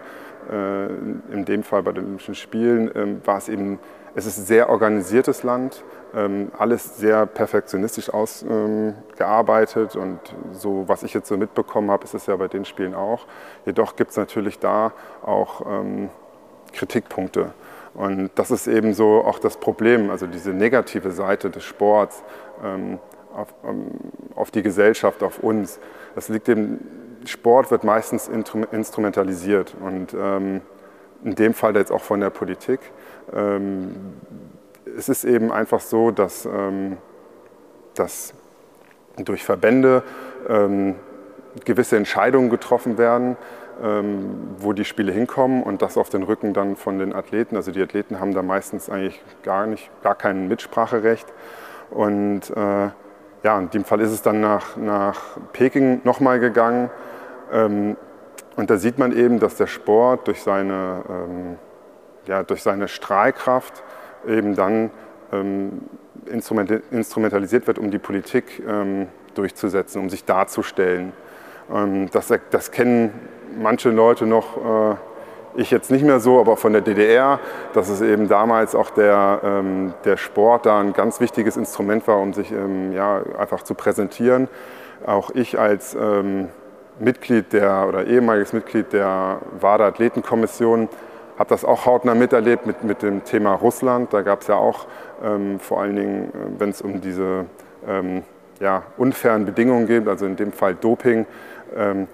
äh, 0.50 0.86
in 1.32 1.44
dem 1.44 1.62
Fall 1.62 1.82
bei 1.82 1.92
den 1.92 2.04
Olympischen 2.04 2.34
Spielen, 2.34 2.90
ähm, 2.94 3.20
war 3.24 3.38
es 3.38 3.48
eben, 3.48 3.78
es 4.14 4.26
ist 4.26 4.38
ein 4.38 4.44
sehr 4.44 4.68
organisiertes 4.68 5.42
Land, 5.42 5.84
ähm, 6.14 6.50
alles 6.58 6.98
sehr 6.98 7.26
perfektionistisch 7.26 8.10
ausgearbeitet 8.10 9.96
und 9.96 10.20
so, 10.52 10.84
was 10.86 11.02
ich 11.02 11.14
jetzt 11.14 11.28
so 11.28 11.36
mitbekommen 11.36 11.90
habe, 11.90 12.04
ist 12.04 12.14
es 12.14 12.26
ja 12.26 12.36
bei 12.36 12.48
den 12.48 12.64
Spielen 12.64 12.94
auch. 12.94 13.26
Jedoch 13.66 13.96
gibt 13.96 14.10
es 14.12 14.16
natürlich 14.16 14.58
da 14.58 14.92
auch 15.22 15.62
Kritikpunkte. 16.72 17.52
Und 17.94 18.30
das 18.34 18.50
ist 18.50 18.66
eben 18.66 18.92
so 18.94 19.24
auch 19.24 19.38
das 19.38 19.56
Problem, 19.56 20.10
also 20.10 20.26
diese 20.26 20.50
negative 20.50 21.10
Seite 21.10 21.50
des 21.50 21.64
Sports 21.64 22.22
auf, 23.34 23.54
auf, 24.34 24.50
die 24.50 24.62
Gesellschaft, 24.62 25.22
auf 25.22 25.40
uns. 25.40 25.80
Das 26.14 26.28
liegt 26.28 26.48
eben, 26.48 27.03
Sport 27.26 27.70
wird 27.70 27.84
meistens 27.84 28.28
instrumentalisiert 28.28 29.74
und 29.80 30.14
ähm, 30.18 30.60
in 31.24 31.34
dem 31.34 31.54
Fall 31.54 31.74
jetzt 31.76 31.90
auch 31.90 32.02
von 32.02 32.20
der 32.20 32.30
Politik. 32.30 32.80
Ähm, 33.32 34.14
es 34.96 35.08
ist 35.08 35.24
eben 35.24 35.50
einfach 35.50 35.80
so, 35.80 36.10
dass, 36.10 36.46
ähm, 36.46 36.98
dass 37.94 38.34
durch 39.16 39.44
Verbände 39.44 40.02
ähm, 40.48 40.96
gewisse 41.64 41.96
Entscheidungen 41.96 42.50
getroffen 42.50 42.98
werden, 42.98 43.36
ähm, 43.82 44.54
wo 44.58 44.72
die 44.72 44.84
Spiele 44.84 45.12
hinkommen 45.12 45.62
und 45.62 45.82
das 45.82 45.96
auf 45.96 46.10
den 46.10 46.22
Rücken 46.22 46.52
dann 46.52 46.76
von 46.76 46.98
den 46.98 47.14
Athleten. 47.14 47.56
Also 47.56 47.72
die 47.72 47.82
Athleten 47.82 48.20
haben 48.20 48.34
da 48.34 48.42
meistens 48.42 48.90
eigentlich 48.90 49.22
gar, 49.42 49.66
nicht, 49.66 49.90
gar 50.02 50.14
kein 50.14 50.48
Mitspracherecht. 50.48 51.26
Und 51.90 52.50
äh, 52.50 52.90
ja, 53.42 53.58
in 53.58 53.70
dem 53.70 53.84
Fall 53.84 54.00
ist 54.00 54.10
es 54.10 54.22
dann 54.22 54.40
nach, 54.40 54.76
nach 54.76 55.38
Peking 55.52 56.00
nochmal 56.04 56.40
gegangen. 56.40 56.90
Ähm, 57.52 57.96
und 58.56 58.70
da 58.70 58.76
sieht 58.76 58.98
man 58.98 59.16
eben, 59.16 59.40
dass 59.40 59.56
der 59.56 59.66
Sport 59.66 60.28
durch 60.28 60.42
seine, 60.42 61.02
ähm, 61.08 61.58
ja, 62.26 62.42
durch 62.42 62.62
seine 62.62 62.88
Strahlkraft 62.88 63.82
eben 64.26 64.54
dann 64.54 64.90
ähm, 65.32 65.82
instrumentalisiert 66.26 67.66
wird, 67.66 67.78
um 67.78 67.90
die 67.90 67.98
Politik 67.98 68.62
ähm, 68.66 69.08
durchzusetzen, 69.34 70.00
um 70.00 70.08
sich 70.08 70.24
darzustellen. 70.24 71.12
Ähm, 71.72 72.08
das, 72.12 72.32
das, 72.50 72.70
kennen 72.70 73.12
manche 73.60 73.90
Leute 73.90 74.26
noch, 74.26 74.56
äh, 74.92 74.96
ich 75.56 75.70
jetzt 75.70 75.90
nicht 75.90 76.04
mehr 76.04 76.18
so, 76.18 76.40
aber 76.40 76.56
von 76.56 76.72
der 76.72 76.82
DDR, 76.82 77.38
dass 77.74 77.88
es 77.88 78.00
eben 78.00 78.28
damals 78.28 78.74
auch 78.74 78.90
der, 78.90 79.40
ähm, 79.44 79.94
der 80.04 80.16
Sport 80.16 80.66
da 80.66 80.80
ein 80.80 80.92
ganz 80.92 81.20
wichtiges 81.20 81.56
Instrument 81.56 82.06
war, 82.08 82.18
um 82.20 82.32
sich 82.34 82.50
ja, 82.50 83.22
einfach 83.38 83.62
zu 83.62 83.74
präsentieren. 83.74 84.48
Auch 85.06 85.30
ich 85.30 85.58
als 85.58 85.96
Mitglied 86.98 87.52
der 87.52 87.86
oder 87.88 88.06
ehemaliges 88.06 88.52
Mitglied 88.52 88.92
der 88.92 89.40
WADA 89.60 89.88
Athletenkommission 89.88 90.88
habe 91.38 91.48
das 91.48 91.64
auch 91.64 91.86
hautnah 91.86 92.14
miterlebt 92.14 92.66
mit, 92.66 92.84
mit 92.84 93.02
dem 93.02 93.24
Thema 93.24 93.54
Russland. 93.54 94.12
Da 94.12 94.22
gab 94.22 94.42
es 94.42 94.46
ja 94.46 94.56
auch 94.56 94.86
ähm, 95.22 95.58
vor 95.58 95.80
allen 95.80 95.96
Dingen, 95.96 96.24
äh, 96.28 96.60
wenn 96.60 96.70
es 96.70 96.80
um 96.80 97.00
diese 97.00 97.46
ähm, 97.86 98.22
ja, 98.60 98.84
unfairen 98.96 99.44
Bedingungen 99.44 99.86
geht, 99.86 100.06
also 100.06 100.26
in 100.26 100.36
dem 100.36 100.52
Fall 100.52 100.74
Doping, 100.74 101.26
ähm, 101.76 102.06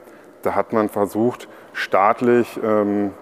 da 0.43 0.55
hat 0.55 0.73
man 0.73 0.89
versucht, 0.89 1.49
staatlich 1.75 2.59
ähm, 2.65 3.13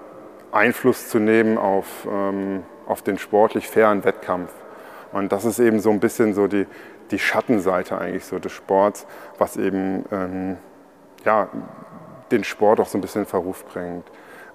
Einfluss 0.53 1.09
zu 1.09 1.19
nehmen 1.19 1.59
auf, 1.59 2.07
ähm, 2.11 2.62
auf 2.87 3.03
den 3.03 3.19
sportlich 3.19 3.69
fairen 3.69 4.05
Wettkampf. 4.05 4.50
Und 5.12 5.33
das 5.33 5.45
ist 5.45 5.59
eben 5.59 5.81
so 5.81 5.91
ein 5.91 6.00
bisschen 6.00 6.33
so 6.33 6.47
die, 6.47 6.67
die 7.11 7.19
Schattenseite 7.19 7.99
eigentlich 7.99 8.25
so 8.25 8.38
des 8.38 8.53
Sports, 8.53 9.07
was 9.38 9.57
eben 9.57 10.05
ähm, 10.12 10.57
ja, 11.28 11.49
den 12.30 12.42
Sport 12.42 12.80
auch 12.80 12.87
so 12.87 12.97
ein 12.97 13.02
bisschen 13.02 13.23
in 13.23 13.26
Verruf 13.26 13.66
bringt. 13.66 14.04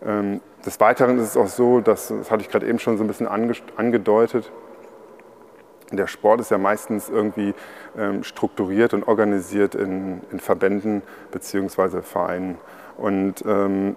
Ähm, 0.03 0.41
des 0.65 0.79
Weiteren 0.79 1.19
ist 1.19 1.29
es 1.29 1.37
auch 1.37 1.47
so, 1.47 1.81
dass, 1.81 2.07
das 2.07 2.31
hatte 2.31 2.41
ich 2.41 2.49
gerade 2.49 2.65
eben 2.65 2.79
schon 2.79 2.97
so 2.97 3.03
ein 3.03 3.07
bisschen 3.07 3.27
angedeutet, 3.27 4.51
der 5.91 6.07
Sport 6.07 6.41
ist 6.41 6.49
ja 6.49 6.57
meistens 6.57 7.09
irgendwie 7.09 7.53
ähm, 7.95 8.23
strukturiert 8.23 8.95
und 8.95 9.07
organisiert 9.07 9.75
in, 9.75 10.21
in 10.31 10.39
Verbänden 10.39 11.03
bzw. 11.31 12.01
Vereinen. 12.01 12.57
Und 12.97 13.43
ähm, 13.45 13.95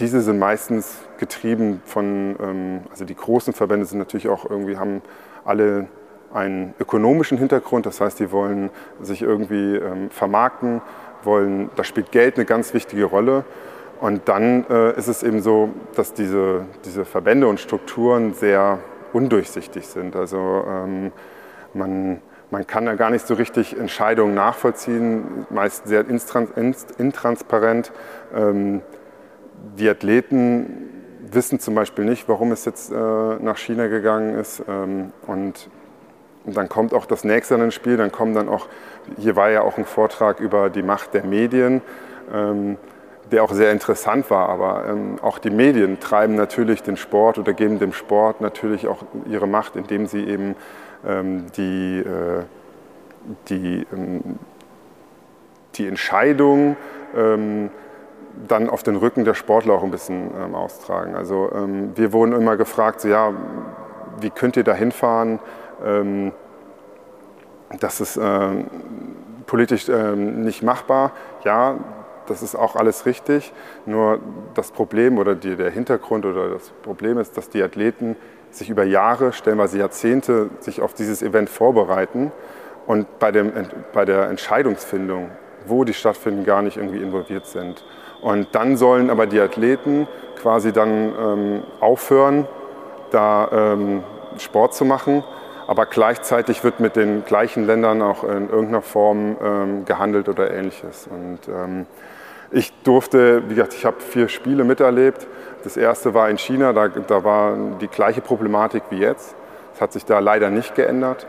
diese 0.00 0.20
sind 0.20 0.40
meistens 0.40 0.98
getrieben 1.18 1.80
von, 1.84 2.34
ähm, 2.40 2.80
also 2.90 3.04
die 3.04 3.14
großen 3.14 3.52
Verbände 3.52 3.86
sind 3.86 4.00
natürlich 4.00 4.26
auch 4.26 4.50
irgendwie, 4.50 4.76
haben 4.76 5.02
alle 5.44 5.86
einen 6.32 6.74
ökonomischen 6.80 7.38
Hintergrund, 7.38 7.86
das 7.86 8.00
heißt, 8.00 8.18
die 8.18 8.32
wollen 8.32 8.70
sich 9.00 9.22
irgendwie 9.22 9.76
ähm, 9.76 10.10
vermarkten, 10.10 10.82
wollen, 11.24 11.70
da 11.76 11.84
spielt 11.84 12.12
Geld 12.12 12.36
eine 12.36 12.44
ganz 12.44 12.74
wichtige 12.74 13.04
Rolle. 13.04 13.44
Und 14.00 14.28
dann 14.28 14.66
äh, 14.68 14.96
ist 14.98 15.08
es 15.08 15.22
eben 15.22 15.40
so, 15.40 15.70
dass 15.94 16.12
diese, 16.12 16.66
diese 16.84 17.04
Verbände 17.04 17.46
und 17.46 17.60
Strukturen 17.60 18.34
sehr 18.34 18.78
undurchsichtig 19.12 19.86
sind. 19.86 20.16
Also 20.16 20.64
ähm, 20.68 21.12
man, 21.72 22.20
man 22.50 22.66
kann 22.66 22.86
da 22.86 22.94
gar 22.94 23.10
nicht 23.10 23.26
so 23.26 23.34
richtig 23.34 23.78
Entscheidungen 23.78 24.34
nachvollziehen, 24.34 25.46
meist 25.50 25.86
sehr 25.86 26.04
intransparent. 26.08 27.92
Ähm, 28.34 28.82
die 29.78 29.88
Athleten 29.88 30.90
wissen 31.30 31.58
zum 31.60 31.74
Beispiel 31.74 32.04
nicht, 32.04 32.28
warum 32.28 32.52
es 32.52 32.64
jetzt 32.64 32.92
äh, 32.92 32.94
nach 32.94 33.56
China 33.56 33.86
gegangen 33.86 34.34
ist. 34.38 34.62
Ähm, 34.68 35.12
und 36.44 36.56
dann 36.56 36.68
kommt 36.68 36.92
auch 36.94 37.06
das 37.06 37.24
nächste 37.24 37.54
ins 37.54 37.74
Spiel, 37.74 37.96
dann 37.96 38.12
kommen 38.12 38.34
dann 38.34 38.48
auch, 38.48 38.66
hier 39.18 39.36
war 39.36 39.50
ja 39.50 39.62
auch 39.62 39.78
ein 39.78 39.84
Vortrag 39.84 40.40
über 40.40 40.70
die 40.70 40.82
Macht 40.82 41.14
der 41.14 41.24
Medien. 41.24 41.82
Ähm, 42.32 42.76
der 43.30 43.42
auch 43.42 43.52
sehr 43.52 43.72
interessant 43.72 44.30
war. 44.30 44.48
Aber 44.48 44.86
ähm, 44.88 45.16
auch 45.22 45.38
die 45.38 45.50
Medien 45.50 46.00
treiben 46.00 46.34
natürlich 46.34 46.82
den 46.82 46.96
Sport 46.96 47.38
oder 47.38 47.52
geben 47.52 47.78
dem 47.78 47.92
Sport 47.92 48.40
natürlich 48.40 48.86
auch 48.86 48.98
ihre 49.26 49.46
Macht, 49.46 49.76
indem 49.76 50.06
sie 50.06 50.24
eben 50.24 50.54
ähm, 51.06 51.46
die, 51.56 52.00
äh, 52.00 52.42
die, 53.48 53.86
ähm, 53.92 54.38
die 55.74 55.86
Entscheidung 55.86 56.76
ähm, 57.16 57.70
dann 58.48 58.68
auf 58.68 58.82
den 58.82 58.96
Rücken 58.96 59.24
der 59.24 59.34
Sportler 59.34 59.74
auch 59.74 59.84
ein 59.84 59.90
bisschen 59.90 60.30
ähm, 60.40 60.54
austragen. 60.54 61.14
Also 61.14 61.50
wir 61.94 62.12
wurden 62.12 62.32
immer 62.32 62.56
gefragt, 62.56 63.00
so, 63.00 63.08
ja, 63.08 63.32
wie 64.20 64.30
könnt 64.30 64.56
ihr 64.56 64.64
da 64.64 64.74
hinfahren? 64.74 65.38
Das 67.80 68.00
ist 68.00 68.16
äh, 68.16 68.64
politisch 69.46 69.88
äh, 69.88 70.16
nicht 70.16 70.62
machbar. 70.62 71.12
Ja, 71.44 71.76
das 72.26 72.42
ist 72.42 72.54
auch 72.54 72.76
alles 72.76 73.06
richtig. 73.06 73.52
Nur 73.86 74.20
das 74.54 74.70
Problem 74.70 75.18
oder 75.18 75.34
die, 75.34 75.56
der 75.56 75.70
Hintergrund 75.70 76.24
oder 76.24 76.48
das 76.50 76.70
Problem 76.82 77.18
ist, 77.18 77.36
dass 77.36 77.48
die 77.48 77.62
Athleten 77.62 78.16
sich 78.50 78.70
über 78.70 78.84
Jahre, 78.84 79.32
stellenweise 79.32 79.78
Jahrzehnte, 79.78 80.50
sich 80.60 80.80
auf 80.80 80.94
dieses 80.94 81.22
Event 81.22 81.50
vorbereiten 81.50 82.32
und 82.86 83.18
bei, 83.18 83.32
dem, 83.32 83.52
bei 83.92 84.04
der 84.04 84.28
Entscheidungsfindung, 84.28 85.30
wo 85.66 85.84
die 85.84 85.94
stattfinden, 85.94 86.44
gar 86.44 86.62
nicht 86.62 86.76
irgendwie 86.76 87.02
involviert 87.02 87.46
sind. 87.46 87.84
Und 88.22 88.54
dann 88.54 88.76
sollen 88.76 89.10
aber 89.10 89.26
die 89.26 89.40
Athleten 89.40 90.06
quasi 90.40 90.72
dann 90.72 91.12
ähm, 91.18 91.62
aufhören, 91.80 92.46
da 93.10 93.48
ähm, 93.52 94.02
Sport 94.38 94.74
zu 94.74 94.84
machen, 94.84 95.24
aber 95.66 95.86
gleichzeitig 95.86 96.64
wird 96.64 96.80
mit 96.80 96.96
den 96.96 97.24
gleichen 97.24 97.66
Ländern 97.66 98.02
auch 98.02 98.24
in 98.24 98.48
irgendeiner 98.48 98.82
Form 98.82 99.36
ähm, 99.42 99.84
gehandelt 99.84 100.28
oder 100.28 100.52
ähnliches. 100.52 101.08
Und 101.10 101.40
ähm, 101.48 101.86
ich 102.50 102.72
durfte, 102.82 103.42
wie 103.48 103.54
gesagt, 103.54 103.74
ich 103.74 103.84
habe 103.84 104.00
vier 104.00 104.28
Spiele 104.28 104.64
miterlebt. 104.64 105.26
Das 105.64 105.76
erste 105.76 106.14
war 106.14 106.28
in 106.28 106.38
China, 106.38 106.72
da, 106.72 106.88
da 106.88 107.24
war 107.24 107.56
die 107.80 107.88
gleiche 107.88 108.20
Problematik 108.20 108.82
wie 108.90 108.98
jetzt. 108.98 109.34
Es 109.74 109.80
hat 109.80 109.92
sich 109.92 110.04
da 110.04 110.18
leider 110.18 110.50
nicht 110.50 110.74
geändert. 110.74 111.26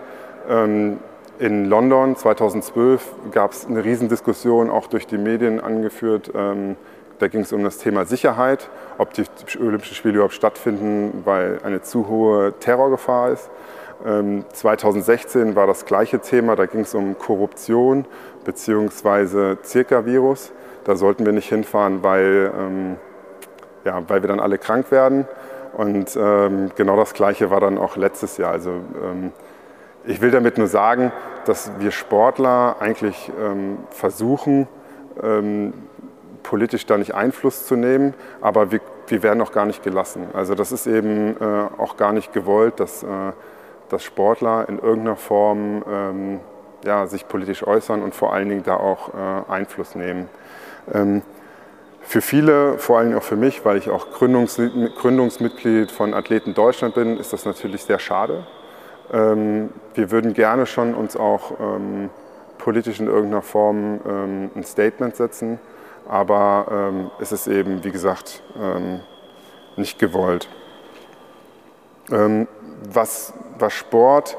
Ähm, 0.50 1.00
in 1.40 1.66
London 1.66 2.16
2012 2.16 3.32
gab 3.32 3.52
es 3.52 3.66
eine 3.66 3.84
Riesendiskussion, 3.84 4.70
auch 4.70 4.88
durch 4.88 5.08
die 5.08 5.18
Medien 5.18 5.60
angeführt. 5.60 6.32
Ähm, 6.34 6.78
da 7.20 7.28
ging 7.28 7.42
es 7.42 7.54
um 7.54 7.64
das 7.64 7.78
Thema 7.78 8.06
Sicherheit, 8.06 8.70
ob 8.98 9.14
die 9.14 9.24
Olympischen 9.60 9.96
Spiele 9.96 10.16
überhaupt 10.16 10.34
stattfinden, 10.34 11.24
weil 11.26 11.60
eine 11.64 11.82
zu 11.82 12.08
hohe 12.08 12.54
Terrorgefahr 12.60 13.32
ist. 13.32 13.50
2016 14.04 15.42
ähm, 15.42 15.56
war 15.56 15.68
das 15.68 15.86
gleiche 15.86 16.20
Thema, 16.20 16.56
da 16.56 16.66
ging 16.66 16.82
es 16.82 16.94
um 16.94 17.18
Korruption 17.18 18.06
bzw. 18.44 19.58
Zirka-Virus. 19.62 20.52
Da 20.84 20.96
sollten 20.96 21.26
wir 21.26 21.34
nicht 21.34 21.50
hinfahren, 21.50 22.04
weil, 22.04 22.52
ähm, 22.58 22.96
ja, 23.84 24.04
weil 24.08 24.22
wir 24.22 24.28
dann 24.28 24.40
alle 24.40 24.58
krank 24.58 24.92
werden. 24.92 25.28
Und 25.76 26.16
ähm, 26.16 26.72
genau 26.76 26.96
das 26.96 27.14
Gleiche 27.14 27.50
war 27.50 27.60
dann 27.60 27.78
auch 27.78 27.98
letztes 27.98 28.38
Jahr. 28.38 28.52
Also 28.52 28.70
ähm, 28.70 29.32
ich 30.06 30.22
will 30.22 30.32
damit 30.32 30.58
nur 30.58 30.68
sagen, 30.68 31.12
dass 31.46 31.72
wir 31.80 31.92
Sportler 31.92 32.78
eigentlich 32.80 33.32
ähm, 33.42 33.80
versuchen, 33.90 34.68
ähm, 35.22 35.74
politisch 36.44 36.86
da 36.86 36.98
nicht 36.98 37.16
Einfluss 37.16 37.66
zu 37.66 37.76
nehmen, 37.76 38.14
aber 38.40 38.72
wir, 38.72 38.80
wir 39.08 39.24
werden 39.24 39.42
auch 39.42 39.52
gar 39.52 39.66
nicht 39.66 39.84
gelassen. 39.84 40.28
Also 40.34 40.54
das 40.54 40.72
ist 40.72 40.86
eben 40.86 41.36
äh, 41.42 41.68
auch 41.78 41.98
gar 41.98 42.14
nicht 42.14 42.34
gewollt, 42.34 42.80
dass, 42.80 43.04
äh, 43.04 43.08
dass 43.90 44.04
Sportler 44.04 44.68
in 44.68 44.80
irgendeiner 44.80 45.16
Form 45.16 45.84
ähm, 45.90 46.40
ja, 46.84 47.08
sich 47.08 47.28
politisch 47.28 47.66
äußern 47.66 48.02
und 48.04 48.16
vor 48.16 48.34
allen 48.34 48.50
Dingen 48.50 48.64
da 48.64 48.78
auch 48.78 49.14
äh, 49.14 49.52
Einfluss 49.52 49.96
nehmen. 49.96 50.30
Ähm, 50.94 51.22
für 52.02 52.22
viele, 52.22 52.78
vor 52.78 53.00
allem 53.00 53.18
auch 53.18 53.24
für 53.24 53.36
mich, 53.36 53.66
weil 53.66 53.78
ich 53.78 53.90
auch 53.90 54.12
Gründungs 54.12 54.62
Gründungsmitglied 54.98 55.92
von 55.92 56.14
Athleten 56.14 56.54
Deutschland 56.54 56.94
bin, 56.94 57.18
ist 57.18 57.34
das 57.34 57.46
natürlich 57.46 57.84
sehr 57.84 57.98
schade. 57.98 58.46
Ähm, 59.12 59.70
wir 59.96 60.12
würden 60.12 60.34
gerne 60.34 60.68
schon 60.68 60.94
uns 60.94 61.18
auch 61.18 61.60
ähm, 61.60 62.12
politisch 62.60 63.00
in 63.00 63.08
irgendeiner 63.08 63.42
Form 63.42 64.00
ein 64.56 64.64
Statement 64.64 65.16
setzen, 65.16 65.60
aber 66.08 67.12
es 67.20 67.32
ist 67.32 67.48
eben, 67.48 67.84
wie 67.84 67.92
gesagt, 67.92 68.42
nicht 69.76 70.00
gewollt. 70.00 70.48
Was, 72.84 73.34
was 73.58 73.74
Sport 73.74 74.38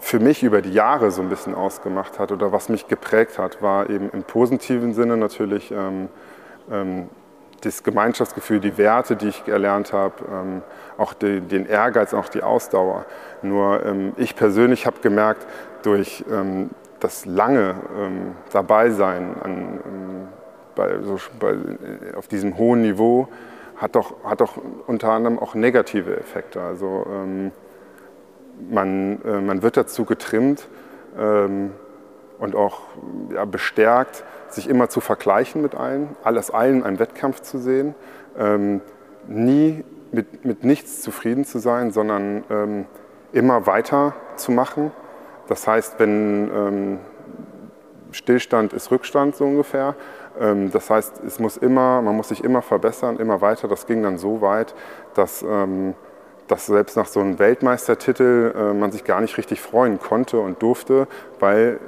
für 0.00 0.20
mich 0.20 0.42
über 0.42 0.62
die 0.62 0.72
Jahre 0.72 1.10
so 1.10 1.22
ein 1.22 1.28
bisschen 1.28 1.54
ausgemacht 1.54 2.18
hat 2.18 2.32
oder 2.32 2.52
was 2.52 2.68
mich 2.68 2.88
geprägt 2.88 3.38
hat, 3.38 3.62
war 3.62 3.90
eben 3.90 4.10
im 4.10 4.22
positiven 4.22 4.94
Sinne 4.94 5.16
natürlich 5.16 5.72
ähm, 5.72 6.08
ähm, 6.70 7.08
das 7.62 7.82
Gemeinschaftsgefühl, 7.82 8.60
die 8.60 8.78
Werte, 8.78 9.16
die 9.16 9.28
ich 9.28 9.44
gelernt 9.44 9.92
habe, 9.92 10.14
ähm, 10.30 10.62
auch 10.98 11.14
die, 11.14 11.40
den 11.40 11.66
Ehrgeiz, 11.66 12.14
auch 12.14 12.28
die 12.28 12.42
Ausdauer. 12.42 13.06
Nur 13.42 13.84
ähm, 13.84 14.12
ich 14.16 14.36
persönlich 14.36 14.86
habe 14.86 15.00
gemerkt, 15.00 15.46
durch 15.82 16.24
ähm, 16.30 16.70
das 17.00 17.24
lange 17.26 17.74
ähm, 17.98 18.34
Dabeisein 18.52 19.34
an, 19.42 20.28
bei, 20.74 21.00
so, 21.02 21.18
bei, 21.38 21.56
auf 22.16 22.28
diesem 22.28 22.58
hohen 22.58 22.82
Niveau, 22.82 23.28
hat 23.76 23.94
doch, 23.94 24.24
hat 24.24 24.40
doch 24.40 24.54
unter 24.86 25.10
anderem 25.10 25.38
auch 25.38 25.54
negative 25.54 26.16
Effekte. 26.16 26.60
Also 26.60 27.06
man, 28.70 29.22
äh, 29.24 29.40
man 29.40 29.62
wird 29.62 29.76
dazu 29.76 30.04
getrimmt 30.04 30.68
ähm, 31.18 31.72
und 32.38 32.54
auch 32.54 32.80
ja, 33.32 33.44
bestärkt, 33.44 34.24
sich 34.48 34.68
immer 34.68 34.88
zu 34.88 35.00
vergleichen 35.00 35.62
mit 35.62 35.74
allen, 35.74 36.16
alles 36.22 36.50
allen 36.50 36.84
einen 36.84 36.98
Wettkampf 36.98 37.40
zu 37.40 37.58
sehen, 37.58 37.94
ähm, 38.38 38.80
nie 39.26 39.84
mit, 40.12 40.44
mit 40.44 40.64
nichts 40.64 41.02
zufrieden 41.02 41.44
zu 41.44 41.58
sein, 41.58 41.90
sondern 41.90 42.44
ähm, 42.50 42.86
immer 43.32 43.66
weiter 43.66 44.14
zu 44.36 44.52
machen. 44.52 44.92
Das 45.48 45.66
heißt, 45.66 45.98
wenn 45.98 46.50
ähm, 46.54 46.98
Stillstand 48.12 48.72
ist 48.72 48.90
Rückstand 48.90 49.36
so 49.36 49.44
ungefähr. 49.44 49.94
Ähm, 50.40 50.70
das 50.70 50.90
heißt, 50.90 51.22
es 51.26 51.38
muss 51.38 51.56
immer, 51.56 52.02
man 52.02 52.16
muss 52.16 52.28
sich 52.28 52.44
immer 52.44 52.62
verbessern, 52.62 53.18
immer 53.18 53.40
weiter. 53.40 53.68
Das 53.68 53.86
ging 53.86 54.02
dann 54.02 54.18
so 54.18 54.40
weit, 54.40 54.74
dass 55.14 55.42
ähm, 55.42 55.94
dass 56.48 56.66
selbst 56.66 56.96
nach 56.96 57.06
so 57.06 57.20
einem 57.20 57.38
Weltmeistertitel 57.38 58.54
äh, 58.56 58.72
man 58.72 58.92
sich 58.92 59.04
gar 59.04 59.20
nicht 59.20 59.36
richtig 59.38 59.60
freuen 59.60 59.98
konnte 59.98 60.38
und 60.38 60.62
durfte, 60.62 61.08
weil 61.40 61.80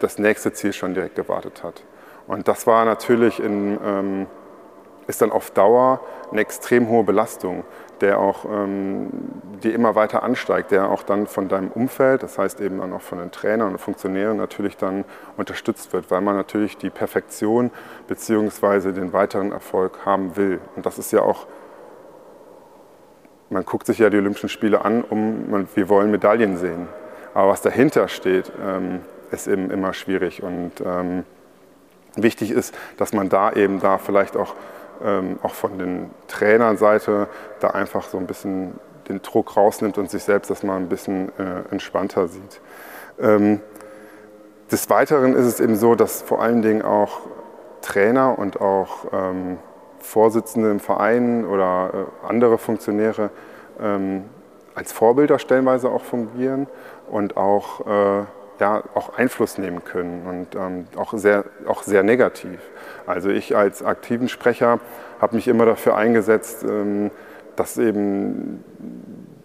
das 0.00 0.18
nächste 0.18 0.52
Ziel 0.52 0.72
schon 0.72 0.94
direkt 0.94 1.16
gewartet 1.16 1.62
hat. 1.62 1.82
Und 2.26 2.48
das 2.48 2.66
war 2.66 2.84
natürlich 2.84 3.40
in, 3.40 3.78
ähm, 3.84 4.26
ist 5.06 5.22
dann 5.22 5.30
auf 5.30 5.50
Dauer 5.50 6.00
eine 6.30 6.40
extrem 6.40 6.88
hohe 6.88 7.04
Belastung, 7.04 7.64
der 8.00 8.18
auch, 8.18 8.44
ähm, 8.44 9.08
die 9.62 9.72
immer 9.72 9.94
weiter 9.94 10.22
ansteigt, 10.22 10.70
der 10.70 10.90
auch 10.90 11.02
dann 11.02 11.26
von 11.26 11.48
deinem 11.48 11.70
Umfeld, 11.70 12.22
das 12.22 12.38
heißt 12.38 12.60
eben 12.60 12.78
dann 12.78 12.92
auch 12.92 13.00
von 13.00 13.18
den 13.18 13.30
Trainern 13.30 13.72
und 13.72 13.78
Funktionären 13.78 14.36
natürlich 14.36 14.76
dann 14.76 15.04
unterstützt 15.36 15.92
wird, 15.92 16.10
weil 16.10 16.20
man 16.20 16.36
natürlich 16.36 16.76
die 16.76 16.90
Perfektion 16.90 17.70
bzw. 18.08 18.92
den 18.92 19.12
weiteren 19.12 19.52
Erfolg 19.52 20.04
haben 20.04 20.36
will. 20.36 20.60
Und 20.74 20.84
das 20.84 20.98
ist 20.98 21.12
ja 21.12 21.22
auch 21.22 21.46
man 23.50 23.64
guckt 23.64 23.86
sich 23.86 23.98
ja 23.98 24.10
die 24.10 24.16
Olympischen 24.16 24.48
Spiele 24.48 24.84
an, 24.84 25.02
um, 25.02 25.50
man, 25.50 25.68
wir 25.74 25.88
wollen 25.88 26.10
Medaillen 26.10 26.56
sehen. 26.56 26.88
Aber 27.34 27.48
was 27.48 27.60
dahinter 27.62 28.08
steht, 28.08 28.50
ähm, 28.64 29.00
ist 29.30 29.46
eben 29.46 29.70
immer 29.70 29.92
schwierig. 29.92 30.42
Und 30.42 30.72
ähm, 30.84 31.24
wichtig 32.16 32.50
ist, 32.50 32.74
dass 32.96 33.12
man 33.12 33.28
da 33.28 33.52
eben 33.52 33.80
da 33.80 33.98
vielleicht 33.98 34.36
auch, 34.36 34.54
ähm, 35.04 35.38
auch 35.42 35.54
von 35.54 35.78
den 35.78 36.10
Trainerseite 36.28 37.28
da 37.60 37.68
einfach 37.68 38.08
so 38.08 38.18
ein 38.18 38.26
bisschen 38.26 38.78
den 39.08 39.22
Druck 39.22 39.56
rausnimmt 39.56 39.98
und 39.98 40.10
sich 40.10 40.24
selbst 40.24 40.50
das 40.50 40.62
mal 40.62 40.76
ein 40.76 40.88
bisschen 40.88 41.30
äh, 41.38 41.70
entspannter 41.70 42.28
sieht. 42.28 42.60
Ähm, 43.20 43.60
des 44.70 44.90
Weiteren 44.90 45.34
ist 45.34 45.46
es 45.46 45.60
eben 45.60 45.76
so, 45.76 45.94
dass 45.94 46.22
vor 46.22 46.42
allen 46.42 46.62
Dingen 46.62 46.82
auch 46.82 47.20
Trainer 47.82 48.36
und 48.38 48.60
auch 48.60 49.06
ähm, 49.12 49.58
Vorsitzende 50.00 50.70
im 50.70 50.80
Verein 50.80 51.44
oder 51.44 51.90
äh, 51.92 52.28
andere 52.28 52.58
Funktionäre 52.58 53.30
ähm, 53.80 54.24
als 54.74 54.92
Vorbilder 54.92 55.38
stellenweise 55.38 55.88
auch 55.88 56.02
fungieren 56.02 56.66
und 57.08 57.36
auch, 57.36 57.86
äh, 57.86 58.24
ja, 58.60 58.82
auch 58.94 59.16
Einfluss 59.16 59.58
nehmen 59.58 59.84
können 59.84 60.26
und 60.26 60.54
ähm, 60.54 60.86
auch, 60.96 61.12
sehr, 61.16 61.44
auch 61.66 61.82
sehr 61.82 62.02
negativ. 62.02 62.58
Also 63.06 63.30
ich 63.30 63.56
als 63.56 63.82
aktiven 63.82 64.28
Sprecher 64.28 64.80
habe 65.20 65.36
mich 65.36 65.48
immer 65.48 65.66
dafür 65.66 65.96
eingesetzt, 65.96 66.64
ähm, 66.64 67.10
dass 67.56 67.78
eben 67.78 68.64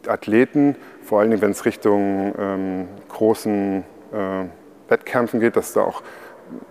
Athleten, 0.07 0.75
vor 1.03 1.19
allen 1.19 1.31
Dingen 1.31 1.41
wenn 1.41 1.51
es 1.51 1.65
Richtung 1.65 2.33
ähm, 2.37 2.87
großen 3.09 3.83
äh, 4.11 4.89
Wettkämpfen 4.89 5.39
geht, 5.39 5.55
dass 5.55 5.73
da 5.73 5.81
auch 5.81 6.03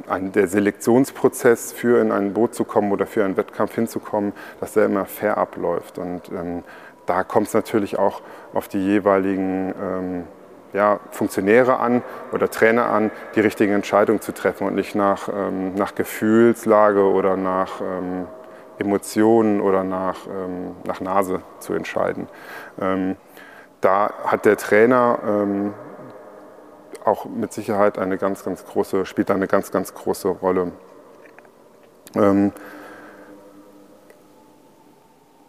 ein, 0.09 0.33
der 0.33 0.47
Selektionsprozess 0.47 1.73
für 1.73 2.01
in 2.01 2.13
ein 2.13 2.35
Boot 2.35 2.55
zu 2.55 2.65
kommen 2.65 2.93
oder 2.93 3.07
für 3.07 3.25
einen 3.25 3.37
Wettkampf 3.37 3.75
hinzukommen, 3.75 4.33
dass 4.61 4.75
der 4.75 4.87
immer 4.87 5.07
fair 5.07 5.39
abläuft. 5.39 5.99
Und 5.99 6.29
ähm, 6.31 6.65
da 7.07 7.25
kommt 7.25 7.49
es 7.49 7.55
natürlich 7.55 7.99
auch 7.99 8.21
auf 8.53 8.69
die 8.69 8.85
jeweiligen 8.85 9.75
ähm, 9.81 10.25
ja, 10.73 11.01
Funktionäre 11.11 11.79
an 11.79 12.03
oder 12.33 12.51
Trainer 12.51 12.87
an, 12.91 13.11
die 13.35 13.41
richtigen 13.41 13.73
Entscheidungen 13.73 14.21
zu 14.21 14.33
treffen 14.33 14.67
und 14.67 14.75
nicht 14.75 14.95
nach, 14.95 15.29
ähm, 15.29 15.75
nach 15.75 15.95
Gefühlslage 15.95 17.03
oder 17.03 17.37
nach 17.37 17.81
ähm, 17.81 18.27
Emotionen 18.79 19.61
oder 19.61 19.85
nach, 19.85 20.27
ähm, 20.27 20.77
nach 20.85 21.01
Nase 21.01 21.43
zu 21.59 21.75
entscheiden. 21.75 22.29
Ähm, 22.81 23.17
da 23.81 24.13
hat 24.27 24.45
der 24.45 24.59
Trainer 24.59 25.19
auch 27.05 27.25
mit 27.25 27.53
Sicherheit 27.53 27.99
eine 27.99 28.19
ganz, 28.19 28.45
ganz 28.45 28.65
große, 28.65 29.07
spielt 29.07 29.31
eine 29.31 29.47
ganz, 29.47 29.71
ganz 29.71 29.95
große 29.95 30.29
Rolle. 30.29 30.73
Ähm, 32.15 32.53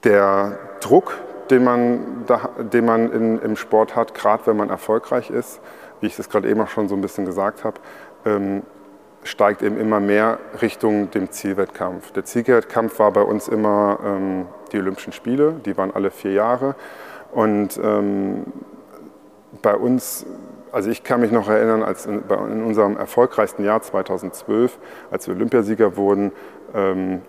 der 0.04 0.58
Druck, 0.80 1.18
den 1.52 1.64
man, 1.64 2.26
den 2.74 2.86
man 2.86 3.12
in, 3.12 3.40
im 3.40 3.56
Sport 3.56 3.96
hat, 3.96 4.14
gerade 4.14 4.48
wenn 4.48 4.58
man 4.58 4.70
erfolgreich 4.70 5.30
ist, 5.30 5.60
wie 6.00 6.08
ich 6.08 6.16
das 6.16 6.30
gerade 6.30 6.50
eben 6.50 6.62
auch 6.62 6.70
schon 6.70 6.88
so 6.88 6.96
ein 6.96 7.02
bisschen 7.02 7.26
gesagt 7.26 7.64
habe, 7.64 7.80
ähm, 8.26 8.64
steigt 9.24 9.62
eben 9.62 9.78
immer 9.78 10.00
mehr 10.00 10.40
Richtung 10.62 11.12
dem 11.12 11.30
Zielwettkampf. 11.30 12.12
Der 12.12 12.26
Zielwettkampf 12.26 12.98
war 12.98 13.12
bei 13.12 13.22
uns 13.22 13.48
immer 13.48 14.00
ähm, 14.04 14.48
die 14.72 14.80
Olympischen 14.80 15.14
Spiele, 15.14 15.54
die 15.66 15.78
waren 15.78 15.94
alle 15.94 16.10
vier 16.10 16.32
Jahre. 16.32 16.76
Und 17.32 17.80
ähm, 17.84 18.46
bei 19.62 19.76
uns 19.76 20.26
also 20.72 20.90
ich 20.90 21.04
kann 21.04 21.20
mich 21.20 21.32
noch 21.32 21.50
erinnern, 21.50 21.84
als 21.84 22.06
in, 22.06 22.24
in 22.30 22.64
unserem 22.64 22.96
erfolgreichsten 22.98 23.66
Jahr 23.66 23.82
2012, 23.82 24.80
als 25.12 25.28
wir 25.28 25.36
Olympiasieger 25.36 25.98
wurden, 25.98 26.32
ähm, 26.74 27.22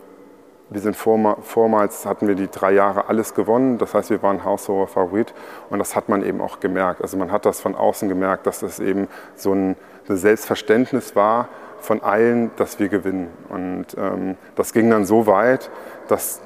wir 0.73 0.81
sind 0.81 0.97
vormals, 0.97 2.07
hatten 2.07 2.29
wir 2.29 2.35
die 2.35 2.49
drei 2.49 2.73
Jahre 2.73 3.09
alles 3.09 3.35
gewonnen. 3.35 3.79
Das 3.79 3.95
heißt, 3.95 4.11
wir 4.11 4.23
waren 4.23 4.45
haushoher 4.45 4.87
Favorit 4.87 5.35
und 5.71 5.79
das 5.79 5.95
hat 5.97 6.09
man 6.09 6.25
eben 6.25 6.41
auch 6.41 6.61
gemerkt. 6.61 7.03
Also 7.03 7.17
man 7.17 7.31
hat 7.31 7.47
das 7.47 7.61
von 7.61 7.75
außen 7.75 8.09
gemerkt, 8.09 8.47
dass 8.47 8.61
das 8.61 8.81
eben 8.81 9.09
so 9.35 9.53
ein, 9.53 9.77
ein 10.09 10.17
Selbstverständnis 10.17 11.17
war 11.17 11.49
von 11.79 12.03
allen, 12.03 12.51
dass 12.57 12.79
wir 12.79 12.89
gewinnen. 12.89 13.29
Und 13.49 13.87
ähm, 13.99 14.37
das 14.55 14.73
ging 14.73 14.89
dann 14.89 15.05
so 15.05 15.27
weit, 15.27 15.71
dass, 16.09 16.41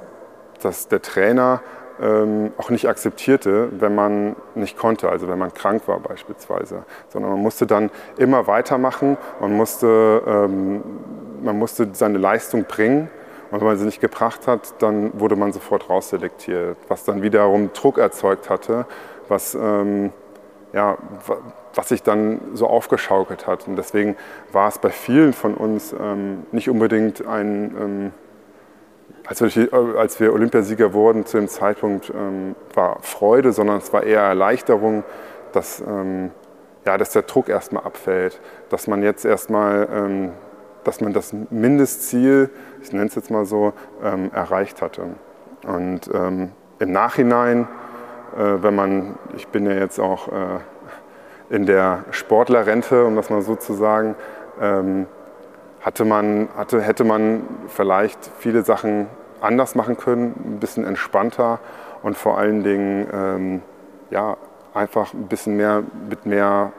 dass 0.63 0.89
der 0.89 1.03
Trainer 1.03 1.61
ähm, 2.01 2.53
auch 2.59 2.71
nicht 2.71 2.89
akzeptierte, 2.89 3.69
wenn 3.81 3.95
man 3.95 4.37
nicht 4.55 4.77
konnte, 4.77 5.09
also 5.09 5.29
wenn 5.29 5.39
man 5.39 5.55
krank 5.55 5.83
war 5.87 5.99
beispielsweise, 6.01 6.85
sondern 7.09 7.33
man 7.33 7.41
musste 7.41 7.67
dann 7.67 7.91
immer 8.19 8.47
weitermachen 8.47 9.17
und 9.41 9.55
musste, 9.55 10.23
ähm, 10.27 10.83
man 11.43 11.59
musste 11.59 11.89
seine 11.93 12.19
Leistung 12.19 12.65
bringen 12.65 13.11
und 13.51 13.61
wenn 13.61 13.67
man 13.67 13.79
sie 13.79 13.85
nicht 13.85 14.01
gebracht 14.01 14.47
hat, 14.47 14.75
dann 14.83 15.19
wurde 15.19 15.37
man 15.37 15.53
sofort 15.53 15.89
rausselektiert, 15.89 16.77
was 16.89 17.05
dann 17.05 17.23
wiederum 17.23 17.73
Druck 17.73 17.99
erzeugt 17.99 18.51
hatte, 18.51 18.87
was, 19.29 19.55
ähm, 19.55 20.13
ja, 20.73 20.99
was 21.75 21.89
sich 21.89 22.03
dann 22.03 22.41
so 22.55 22.67
aufgeschaukelt 22.67 23.47
hat. 23.47 23.69
Und 23.69 23.77
deswegen 23.77 24.17
war 24.53 24.69
es 24.69 24.79
bei 24.79 24.91
vielen 24.91 25.33
von 25.33 25.55
uns 25.55 25.95
ähm, 25.99 26.47
nicht 26.53 26.69
unbedingt 26.69 27.27
ein 27.27 27.77
ähm, 27.79 28.13
als 29.27 29.41
wir, 29.43 29.73
als 29.99 30.21
wir 30.21 30.33
Olympiasieger 30.33 30.93
wurden, 30.93 31.27
zu 31.27 31.37
dem 31.37 31.49
Zeitpunkt 31.49 32.11
ähm, 32.11 32.55
war 32.75 32.99
Freude, 33.03 33.53
sondern 33.53 33.79
es 33.79 33.93
war 33.93 34.05
eher 34.05 34.21
Erleichterung, 34.21 35.05
dass, 35.53 35.81
ähm, 35.81 36.31
ja, 36.85 36.97
dass 36.97 37.11
der 37.11 37.23
Druck 37.23 37.49
erstmal 37.49 37.85
abfällt, 37.85 38.41
dass 38.69 38.87
man 38.87 39.03
jetzt 39.03 39.25
erstmal, 39.25 39.89
ähm, 39.93 40.33
dass 40.87 41.01
man 41.01 41.13
das 41.13 41.35
Mindestziel, 41.51 42.51
ich 42.83 42.93
nenne 42.93 43.07
es 43.07 43.15
jetzt 43.15 43.31
mal 43.31 43.45
so, 43.45 43.73
ähm, 44.03 44.31
erreicht 44.33 44.83
hatte. 44.83 45.03
Und 45.67 46.11
ähm, 46.15 46.53
im 46.79 46.93
Nachhinein, 46.93 47.67
äh, 48.37 48.63
wenn 48.63 48.75
man, 48.75 49.19
ich 49.37 49.49
bin 49.49 49.67
ja 49.67 49.73
jetzt 49.73 49.99
auch 49.99 50.29
äh, 50.29 50.61
in 51.51 51.67
der 51.67 52.05
Sportlerrente, 52.11 53.05
um 53.05 53.17
das 53.17 53.31
mal 53.31 53.43
so 53.43 53.57
zu 53.57 53.73
sagen, 53.75 54.15
ähm, 54.61 55.07
hatte 55.81 56.05
man, 56.05 56.49
hatte, 56.57 56.81
hätte 56.81 57.05
man 57.05 57.43
vielleicht 57.69 58.19
viele 58.39 58.63
Sachen 58.63 59.07
anders 59.41 59.75
machen 59.75 59.97
können, 59.97 60.35
ein 60.45 60.61
bisschen 60.61 60.85
entspannter 60.85 61.61
und 62.03 62.17
vor 62.17 62.39
allen 62.39 62.63
Dingen 62.63 63.07
ähm, 63.13 63.63
ja, 64.11 64.37
einfach 64.75 65.15
ein 65.15 65.29
bisschen 65.29 65.57
mehr 65.57 65.83
mit 66.09 66.27
mehr 66.27 66.73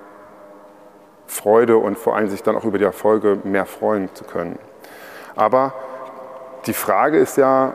Freude 1.27 1.77
und 1.77 1.97
vor 1.97 2.15
allem 2.15 2.29
sich 2.29 2.41
dann 2.41 2.55
auch 2.55 2.63
über 2.63 2.77
die 2.77 2.85
Erfolge 2.85 3.37
mehr 3.43 3.65
freuen 3.65 4.13
zu 4.15 4.23
können. 4.23 4.57
Aber 5.35 5.73
die 6.65 6.73
Frage 6.73 7.17
ist 7.17 7.37
ja, 7.37 7.73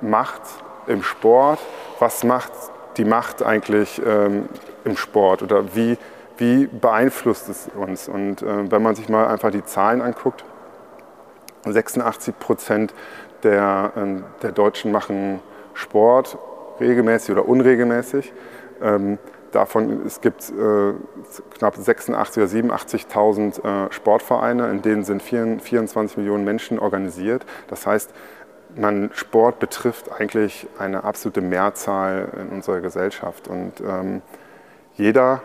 Macht 0.00 0.42
im 0.88 1.02
Sport, 1.04 1.60
was 2.00 2.24
macht 2.24 2.50
die 2.96 3.04
Macht 3.04 3.42
eigentlich 3.42 4.02
ähm, 4.04 4.48
im 4.84 4.96
Sport 4.96 5.42
oder 5.42 5.74
wie, 5.74 5.96
wie 6.36 6.66
beeinflusst 6.66 7.48
es 7.48 7.70
uns? 7.74 8.08
Und 8.08 8.42
äh, 8.42 8.70
wenn 8.70 8.82
man 8.82 8.94
sich 8.94 9.08
mal 9.08 9.28
einfach 9.28 9.50
die 9.50 9.64
Zahlen 9.64 10.02
anguckt, 10.02 10.44
86 11.64 12.38
Prozent 12.38 12.94
der, 13.44 13.92
äh, 13.96 14.22
der 14.42 14.52
Deutschen 14.52 14.92
machen 14.92 15.40
Sport 15.74 16.36
regelmäßig 16.80 17.30
oder 17.30 17.48
unregelmäßig. 17.48 18.32
Ähm, 18.82 19.18
davon 19.52 20.04
es 20.06 20.20
gibt 20.20 20.50
äh, 20.50 20.92
knapp 21.56 21.76
86 21.76 22.42
oder 22.42 22.74
87.000 22.74 23.86
äh, 23.88 23.92
Sportvereine, 23.92 24.70
in 24.70 24.82
denen 24.82 25.04
sind 25.04 25.22
24 25.22 26.16
Millionen 26.16 26.44
Menschen 26.44 26.78
organisiert. 26.78 27.46
Das 27.68 27.86
heißt, 27.86 28.12
man, 28.76 29.10
Sport 29.12 29.58
betrifft 29.58 30.10
eigentlich 30.12 30.66
eine 30.78 31.04
absolute 31.04 31.40
Mehrzahl 31.40 32.28
in 32.40 32.48
unserer 32.48 32.80
Gesellschaft. 32.80 33.48
Und 33.48 33.80
ähm, 33.80 34.22
jeder 34.94 35.42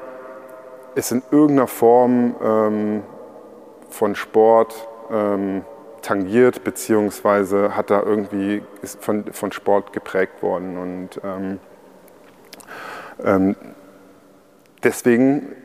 ist 0.95 1.11
in 1.11 1.21
irgendeiner 1.31 1.67
Form 1.67 2.35
ähm, 2.41 3.03
von 3.89 4.15
Sport 4.15 4.87
ähm, 5.11 5.63
tangiert, 6.01 6.63
beziehungsweise 6.63 7.75
hat 7.75 7.89
da 7.89 8.01
irgendwie 8.01 8.63
ist 8.81 9.03
von, 9.03 9.25
von 9.31 9.51
Sport 9.51 9.93
geprägt 9.93 10.41
worden. 10.41 10.77
Und 10.77 11.21
ähm, 11.23 11.59
ähm, 13.23 13.55
deswegen 14.83 15.55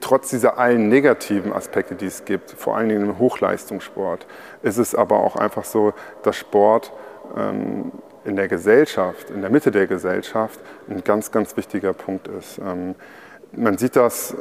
trotz 0.00 0.30
dieser 0.30 0.58
allen 0.58 0.88
negativen 0.88 1.52
Aspekte, 1.52 1.94
die 1.94 2.06
es 2.06 2.24
gibt, 2.24 2.50
vor 2.50 2.76
allen 2.76 2.88
Dingen 2.88 3.02
im 3.02 3.18
Hochleistungssport, 3.18 4.26
ist 4.62 4.78
es 4.78 4.94
aber 4.94 5.20
auch 5.20 5.36
einfach 5.36 5.64
so, 5.64 5.94
dass 6.22 6.36
Sport 6.36 6.92
ähm, 7.36 7.92
in 8.24 8.36
der 8.36 8.48
Gesellschaft, 8.48 9.30
in 9.30 9.40
der 9.40 9.50
Mitte 9.50 9.70
der 9.70 9.86
Gesellschaft, 9.86 10.60
ein 10.88 11.02
ganz, 11.04 11.30
ganz 11.30 11.56
wichtiger 11.56 11.92
Punkt 11.92 12.28
ist. 12.28 12.58
Ähm, 12.58 12.94
man, 13.52 13.78
sieht 13.78 13.96
das, 13.96 14.36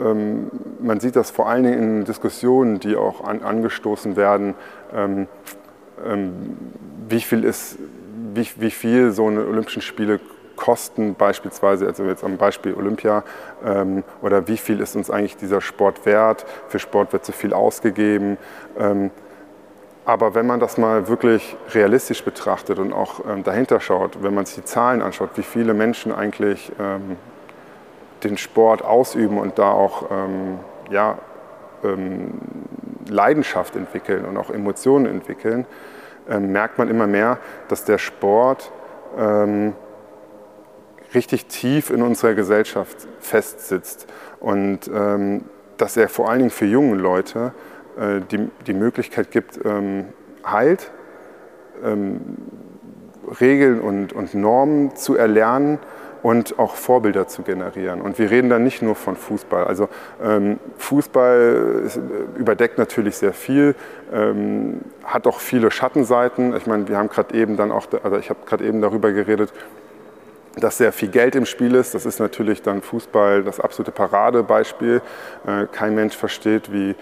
ähm, 0.00 0.50
man 0.80 1.00
sieht 1.00 1.16
das 1.16 1.30
vor 1.30 1.48
allen 1.48 1.64
Dingen 1.64 1.78
in 1.78 2.04
Diskussionen, 2.04 2.80
die 2.80 2.96
auch 2.96 3.24
an, 3.24 3.42
angestoßen 3.42 4.16
werden, 4.16 4.54
ähm, 4.92 5.28
ähm, 6.04 6.56
wie, 7.08 7.20
viel 7.20 7.44
ist, 7.44 7.78
wie, 8.34 8.48
wie 8.56 8.70
viel 8.70 9.12
so 9.12 9.28
eine 9.28 9.46
Olympischen 9.46 9.82
Spiele 9.82 10.20
kosten, 10.64 11.14
beispielsweise, 11.14 11.86
also 11.86 12.04
jetzt 12.04 12.24
am 12.24 12.38
Beispiel 12.38 12.72
Olympia, 12.74 13.22
ähm, 13.66 14.02
oder 14.22 14.48
wie 14.48 14.56
viel 14.56 14.80
ist 14.80 14.96
uns 14.96 15.10
eigentlich 15.10 15.36
dieser 15.36 15.60
Sport 15.60 16.06
wert? 16.06 16.46
Für 16.68 16.78
Sport 16.78 17.12
wird 17.12 17.22
zu 17.22 17.32
viel 17.32 17.52
ausgegeben. 17.52 18.38
Ähm, 18.78 19.10
aber 20.06 20.34
wenn 20.34 20.46
man 20.46 20.60
das 20.60 20.78
mal 20.78 21.06
wirklich 21.06 21.54
realistisch 21.74 22.24
betrachtet 22.24 22.78
und 22.78 22.94
auch 22.94 23.20
ähm, 23.28 23.44
dahinter 23.44 23.78
schaut, 23.78 24.22
wenn 24.22 24.34
man 24.34 24.46
sich 24.46 24.56
die 24.56 24.64
Zahlen 24.64 25.02
anschaut, 25.02 25.30
wie 25.34 25.42
viele 25.42 25.74
Menschen 25.74 26.14
eigentlich 26.14 26.72
ähm, 26.80 27.18
den 28.22 28.38
Sport 28.38 28.82
ausüben 28.82 29.36
und 29.36 29.58
da 29.58 29.70
auch 29.70 30.10
ähm, 30.10 30.60
ja, 30.88 31.18
ähm, 31.82 32.40
Leidenschaft 33.06 33.76
entwickeln 33.76 34.24
und 34.24 34.38
auch 34.38 34.48
Emotionen 34.48 35.04
entwickeln, 35.04 35.66
merkt 36.26 36.78
man 36.78 36.88
immer 36.88 37.06
mehr, 37.06 37.36
dass 37.68 37.84
der 37.84 37.98
Sport 37.98 38.72
ähm, 39.18 39.74
richtig 41.14 41.46
tief 41.46 41.90
in 41.90 42.02
unserer 42.02 42.34
Gesellschaft 42.34 43.08
festsitzt 43.20 44.06
und 44.40 44.90
dass 45.76 45.96
er 45.96 46.08
vor 46.08 46.28
allen 46.28 46.38
Dingen 46.40 46.50
für 46.50 46.66
junge 46.66 46.96
Leute 46.96 47.52
äh, 47.98 48.20
die, 48.30 48.48
die 48.66 48.74
Möglichkeit 48.74 49.30
gibt, 49.30 49.60
ähm, 49.64 50.06
Halt, 50.44 50.90
ähm, 51.82 52.20
Regeln 53.40 53.80
und, 53.80 54.12
und 54.12 54.34
Normen 54.34 54.94
zu 54.94 55.16
erlernen 55.16 55.78
und 56.22 56.58
auch 56.58 56.74
Vorbilder 56.74 57.28
zu 57.28 57.42
generieren. 57.42 58.02
Und 58.02 58.18
wir 58.18 58.30
reden 58.30 58.50
da 58.50 58.58
nicht 58.58 58.82
nur 58.82 58.94
von 58.94 59.16
Fußball. 59.16 59.64
Also 59.64 59.88
ähm, 60.22 60.58
Fußball 60.76 61.82
ist, 61.86 61.96
äh, 61.96 62.00
überdeckt 62.38 62.76
natürlich 62.76 63.16
sehr 63.16 63.32
viel, 63.32 63.74
ähm, 64.12 64.80
hat 65.04 65.26
auch 65.26 65.40
viele 65.40 65.70
Schattenseiten. 65.70 66.54
Ich 66.56 66.66
meine, 66.66 66.88
wir 66.88 66.98
haben 66.98 67.08
gerade 67.08 67.34
eben 67.34 67.56
dann 67.56 67.72
auch, 67.72 67.86
also 68.02 68.18
ich 68.18 68.28
habe 68.28 68.40
gerade 68.44 68.64
eben 68.64 68.82
darüber 68.82 69.12
geredet, 69.12 69.52
dass 70.56 70.78
sehr 70.78 70.92
viel 70.92 71.08
Geld 71.08 71.34
im 71.34 71.46
Spiel 71.46 71.74
ist. 71.74 71.94
Das 71.94 72.06
ist 72.06 72.20
natürlich 72.20 72.62
dann 72.62 72.82
Fußball 72.82 73.42
das 73.42 73.60
absolute 73.60 73.92
Paradebeispiel. 73.92 75.02
Äh, 75.46 75.66
kein 75.72 75.94
Mensch 75.94 76.16
versteht, 76.16 76.72
wie 76.72 76.94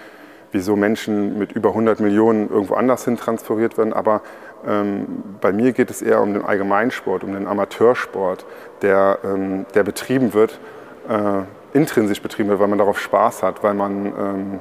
wieso 0.53 0.77
Menschen 0.77 1.39
mit 1.39 1.53
über 1.53 1.71
100 1.71 2.01
Millionen 2.01 2.49
irgendwo 2.51 2.75
anders 2.75 3.05
hin 3.05 3.17
transferiert 3.17 3.79
werden. 3.79 3.93
Aber 3.93 4.21
ähm, 4.67 5.07
bei 5.41 5.53
mir 5.53 5.73
geht 5.73 5.91
es 5.91 6.03
eher 6.03 6.21
um 6.21 6.35
den 6.35 6.45
Allgemeinsport, 6.45 7.25
um 7.25 7.33
den 7.33 7.47
Amateursport, 7.47 8.45
der, 8.83 9.19
ähm, 9.25 9.67
der 9.75 9.83
betrieben 9.83 10.35
wird, 10.35 10.61
äh, 11.09 11.77
intrinsisch 11.77 12.23
betrieben 12.23 12.51
wird, 12.51 12.61
weil 12.61 12.69
man 12.69 12.79
darauf 12.79 13.01
Spaß 13.01 13.43
hat, 13.43 13.63
weil 13.63 13.75
man, 13.75 14.07
ähm, 14.07 14.61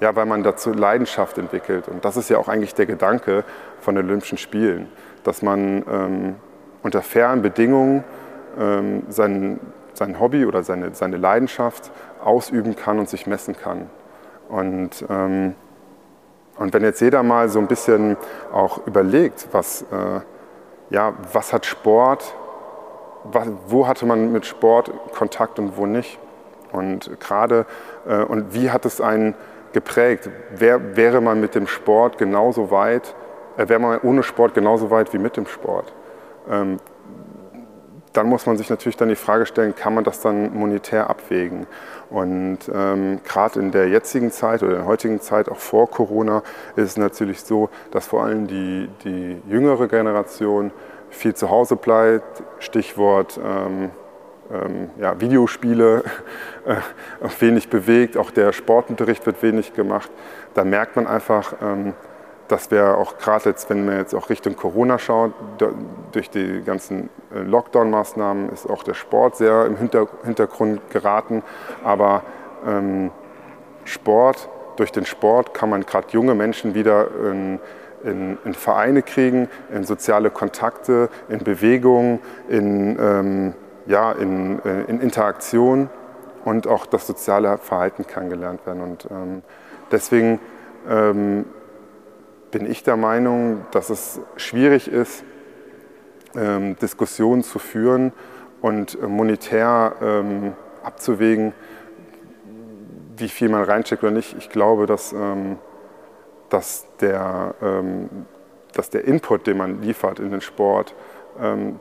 ja, 0.00 0.16
weil 0.16 0.26
man 0.26 0.42
dazu 0.42 0.72
Leidenschaft 0.72 1.38
entwickelt. 1.38 1.88
Und 1.88 2.04
das 2.04 2.16
ist 2.16 2.30
ja 2.30 2.38
auch 2.38 2.48
eigentlich 2.48 2.74
der 2.74 2.86
Gedanke 2.86 3.44
von 3.80 3.94
den 3.94 4.06
Olympischen 4.06 4.38
Spielen, 4.38 4.88
dass 5.22 5.42
man 5.42 5.84
ähm, 5.90 6.34
unter 6.82 7.02
fairen 7.02 7.42
Bedingungen 7.42 8.04
ähm, 8.58 9.02
sein, 9.08 9.60
sein 9.94 10.20
Hobby 10.20 10.46
oder 10.46 10.62
seine, 10.62 10.94
seine 10.94 11.16
Leidenschaft 11.16 11.90
ausüben 12.22 12.76
kann 12.76 12.98
und 12.98 13.08
sich 13.08 13.26
messen 13.26 13.56
kann. 13.56 13.90
Und, 14.48 15.04
ähm, 15.08 15.54
und 16.58 16.72
wenn 16.72 16.82
jetzt 16.82 17.00
jeder 17.00 17.22
mal 17.22 17.48
so 17.48 17.58
ein 17.58 17.66
bisschen 17.66 18.16
auch 18.52 18.86
überlegt, 18.86 19.48
was, 19.52 19.82
äh, 19.82 20.20
ja, 20.90 21.14
was 21.32 21.52
hat 21.52 21.66
Sport, 21.66 22.34
was, 23.24 23.48
wo 23.68 23.86
hatte 23.86 24.06
man 24.06 24.32
mit 24.32 24.46
Sport 24.46 24.90
Kontakt 25.12 25.58
und 25.58 25.76
wo 25.76 25.86
nicht? 25.86 26.18
Und 26.72 27.18
gerade, 27.20 27.66
äh, 28.06 28.22
und 28.22 28.54
wie 28.54 28.70
hat 28.70 28.84
es 28.84 29.00
einen 29.00 29.34
geprägt? 29.72 30.30
Wer, 30.54 30.96
wäre 30.96 31.20
man 31.20 31.40
mit 31.40 31.54
dem 31.54 31.66
Sport 31.66 32.18
genauso 32.18 32.70
weit, 32.70 33.14
äh, 33.56 33.68
wäre 33.68 33.80
man 33.80 34.00
ohne 34.00 34.22
Sport 34.22 34.54
genauso 34.54 34.90
weit 34.90 35.12
wie 35.12 35.18
mit 35.18 35.36
dem 35.36 35.46
Sport? 35.46 35.92
Ähm, 36.48 36.78
dann 38.16 38.28
muss 38.28 38.46
man 38.46 38.56
sich 38.56 38.70
natürlich 38.70 38.96
dann 38.96 39.08
die 39.08 39.16
Frage 39.16 39.46
stellen, 39.46 39.74
kann 39.74 39.94
man 39.94 40.04
das 40.04 40.20
dann 40.20 40.54
monetär 40.54 41.10
abwägen? 41.10 41.66
Und 42.08 42.58
ähm, 42.72 43.20
gerade 43.24 43.60
in 43.60 43.72
der 43.72 43.88
jetzigen 43.88 44.30
Zeit 44.30 44.62
oder 44.62 44.72
in 44.72 44.78
der 44.78 44.86
heutigen 44.86 45.20
Zeit, 45.20 45.48
auch 45.48 45.58
vor 45.58 45.90
Corona, 45.90 46.42
ist 46.76 46.84
es 46.84 46.96
natürlich 46.96 47.42
so, 47.42 47.68
dass 47.90 48.06
vor 48.06 48.24
allem 48.24 48.46
die, 48.46 48.88
die 49.04 49.42
jüngere 49.48 49.88
Generation 49.88 50.70
viel 51.10 51.34
zu 51.34 51.50
Hause 51.50 51.76
bleibt. 51.76 52.42
Stichwort 52.58 53.38
ähm, 53.42 53.90
ähm, 54.50 54.90
ja, 55.00 55.20
Videospiele, 55.20 56.04
äh, 56.64 56.76
wenig 57.40 57.68
bewegt, 57.68 58.16
auch 58.16 58.30
der 58.30 58.52
Sportunterricht 58.52 59.26
wird 59.26 59.42
wenig 59.42 59.74
gemacht. 59.74 60.10
Da 60.54 60.64
merkt 60.64 60.96
man 60.96 61.06
einfach, 61.06 61.54
ähm, 61.60 61.94
dass 62.48 62.70
wir 62.70 62.96
auch 62.96 63.18
gerade 63.18 63.50
jetzt, 63.50 63.68
wenn 63.70 63.86
man 63.86 63.98
jetzt 63.98 64.14
auch 64.14 64.30
Richtung 64.30 64.56
Corona 64.56 64.98
schaut, 64.98 65.32
durch 66.12 66.30
die 66.30 66.62
ganzen 66.64 67.10
äh, 67.34 67.40
Lockdown-Maßnahmen 67.40 68.50
ist 68.50 68.68
auch 68.68 68.82
der 68.82 68.94
Sport 68.94 69.36
sehr 69.36 69.66
im 69.66 69.76
Hintergrund 69.76 70.80
geraten. 70.90 71.42
Aber 71.84 72.22
ähm, 72.66 73.10
Sport, 73.84 74.48
durch 74.76 74.92
den 74.92 75.06
Sport 75.06 75.54
kann 75.54 75.70
man 75.70 75.84
gerade 75.86 76.08
junge 76.10 76.34
Menschen 76.34 76.74
wieder 76.74 77.08
in, 77.30 77.58
in, 78.04 78.38
in, 78.44 78.54
Vereine 78.54 79.02
kriegen, 79.02 79.48
in 79.72 79.84
soziale 79.84 80.30
Kontakte, 80.30 81.08
in 81.28 81.38
Bewegung, 81.38 82.20
in, 82.48 82.98
ähm, 83.00 83.54
ja, 83.86 84.12
in, 84.12 84.60
äh, 84.64 84.82
in 84.82 85.00
Interaktion 85.00 85.88
und 86.44 86.66
auch 86.66 86.86
das 86.86 87.06
soziale 87.06 87.58
Verhalten 87.58 88.06
kann 88.06 88.30
gelernt 88.30 88.66
werden. 88.66 88.82
Und 88.82 89.08
ähm, 89.10 89.42
deswegen 89.90 90.38
ähm, 90.88 91.46
bin 92.50 92.70
ich 92.70 92.82
der 92.82 92.96
Meinung, 92.96 93.66
dass 93.70 93.90
es 93.90 94.20
schwierig 94.36 94.88
ist, 94.88 95.24
ähm, 96.36 96.76
Diskussionen 96.76 97.42
zu 97.42 97.58
führen 97.58 98.12
und 98.60 98.98
äh, 99.00 99.06
monetär 99.06 99.94
ähm, 100.02 100.52
abzuwägen, 100.82 101.52
wie 103.16 103.28
viel 103.28 103.48
man 103.48 103.64
reinsteckt 103.64 104.02
oder 104.02 104.12
nicht. 104.12 104.36
Ich 104.38 104.50
glaube, 104.50 104.86
dass, 104.86 105.12
ähm, 105.12 105.58
dass, 106.50 106.86
der, 107.00 107.54
dass 108.72 108.90
der 108.90 109.04
Input, 109.04 109.48
den 109.48 109.56
man 109.56 109.82
liefert 109.82 110.20
in 110.20 110.30
den 110.30 110.40
Sport, 110.40 110.94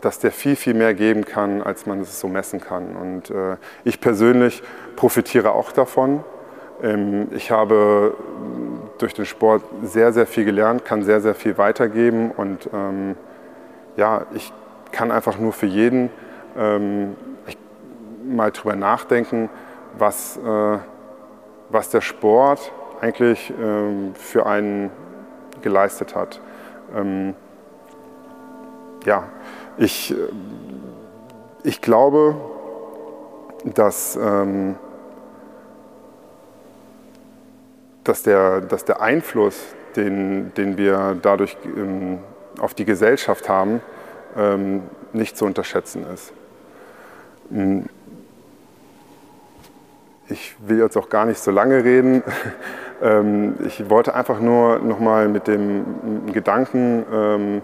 dass 0.01 0.17
der 0.17 0.31
viel, 0.31 0.55
viel 0.55 0.73
mehr 0.73 0.95
geben 0.95 1.23
kann, 1.23 1.61
als 1.61 1.85
man 1.85 2.01
es 2.01 2.19
so 2.19 2.27
messen 2.27 2.61
kann. 2.61 2.95
Und 2.95 3.29
äh, 3.29 3.57
ich 3.83 4.01
persönlich 4.01 4.63
profitiere 4.95 5.51
auch 5.51 5.71
davon. 5.71 6.23
Ich 7.31 7.51
habe 7.51 8.15
durch 8.97 9.13
den 9.13 9.25
Sport 9.25 9.63
sehr, 9.83 10.13
sehr 10.13 10.27
viel 10.27 10.45
gelernt, 10.45 10.85
kann 10.85 11.03
sehr, 11.03 11.21
sehr 11.21 11.35
viel 11.35 11.57
weitergeben 11.57 12.31
und 12.31 12.69
ähm, 12.73 13.15
ja, 13.97 14.25
ich 14.33 14.51
kann 14.91 15.11
einfach 15.11 15.37
nur 15.37 15.53
für 15.53 15.65
jeden 15.65 16.09
ähm, 16.57 17.15
mal 18.25 18.51
drüber 18.51 18.75
nachdenken, 18.75 19.49
was, 19.97 20.37
äh, 20.37 20.77
was 21.69 21.89
der 21.89 22.01
Sport 22.01 22.71
eigentlich 23.01 23.53
ähm, 23.61 24.13
für 24.15 24.45
einen 24.45 24.89
geleistet 25.61 26.15
hat. 26.15 26.41
Ähm, 26.95 27.35
ja, 29.05 29.23
ich, 29.77 30.15
ich 31.63 31.81
glaube, 31.81 32.35
dass, 33.63 34.15
ähm, 34.15 34.75
dass, 38.05 38.23
der, 38.23 38.61
dass 38.61 38.85
der 38.85 39.01
Einfluss, 39.01 39.75
den, 39.95 40.53
den 40.55 40.77
wir 40.77 41.17
dadurch 41.21 41.57
ähm, 41.65 42.19
auf 42.59 42.73
die 42.73 42.85
Gesellschaft 42.85 43.49
haben, 43.49 43.81
ähm, 44.37 44.83
nicht 45.13 45.37
zu 45.37 45.45
unterschätzen 45.45 46.05
ist. 46.13 46.33
Hm. 47.49 47.85
Ich 50.27 50.55
will 50.65 50.79
jetzt 50.79 50.97
auch 50.97 51.09
gar 51.09 51.25
nicht 51.25 51.39
so 51.39 51.51
lange 51.51 51.83
reden. 51.83 52.23
Ähm, 53.01 53.55
ich 53.67 53.89
wollte 53.89 54.15
einfach 54.15 54.39
nur 54.39 54.79
nochmal 54.79 55.27
mit 55.27 55.49
dem 55.49 56.31
Gedanken 56.31 57.05
ähm, 57.11 57.61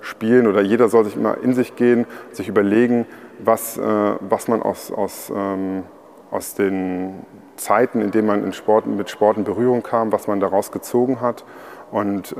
spielen 0.00 0.46
oder 0.46 0.62
jeder 0.62 0.88
soll 0.88 1.04
sich 1.04 1.14
immer 1.14 1.36
in 1.42 1.52
sich 1.52 1.76
gehen, 1.76 2.06
sich 2.32 2.48
überlegen, 2.48 3.04
was, 3.38 3.76
äh, 3.76 3.82
was 3.82 4.48
man 4.48 4.62
aus, 4.62 4.90
aus, 4.90 5.30
ähm, 5.34 5.84
aus 6.32 6.54
den 6.54 7.24
Zeiten, 7.56 8.00
in 8.00 8.10
denen 8.10 8.26
man 8.26 8.52
Sport, 8.52 8.86
mit 8.86 9.08
Sport 9.10 9.36
in 9.36 9.44
Berührung 9.44 9.84
kam, 9.84 10.10
was 10.10 10.26
man 10.26 10.40
daraus 10.40 10.72
gezogen 10.72 11.20
hat 11.20 11.44
und 11.92 12.34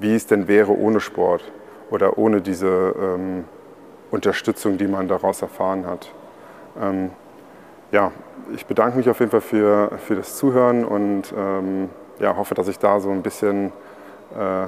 wie 0.00 0.14
es 0.14 0.26
denn 0.26 0.48
wäre 0.48 0.76
ohne 0.76 1.00
Sport 1.00 1.52
oder 1.90 2.18
ohne 2.18 2.42
diese 2.42 3.32
Unterstützung, 4.10 4.76
die 4.76 4.88
man 4.88 5.06
daraus 5.06 5.40
erfahren 5.40 5.86
hat. 5.86 6.12
ja, 7.92 8.10
ich 8.54 8.66
bedanke 8.66 8.98
mich 8.98 9.08
auf 9.08 9.20
jeden 9.20 9.30
Fall 9.30 9.40
für, 9.40 9.92
für 9.98 10.16
das 10.16 10.36
Zuhören 10.36 10.84
und 10.84 11.32
ähm, 11.36 11.88
ja, 12.18 12.36
hoffe, 12.36 12.54
dass 12.54 12.68
ich 12.68 12.78
da 12.78 13.00
so 13.00 13.10
ein 13.10 13.22
bisschen 13.22 13.72
äh, 14.34 14.66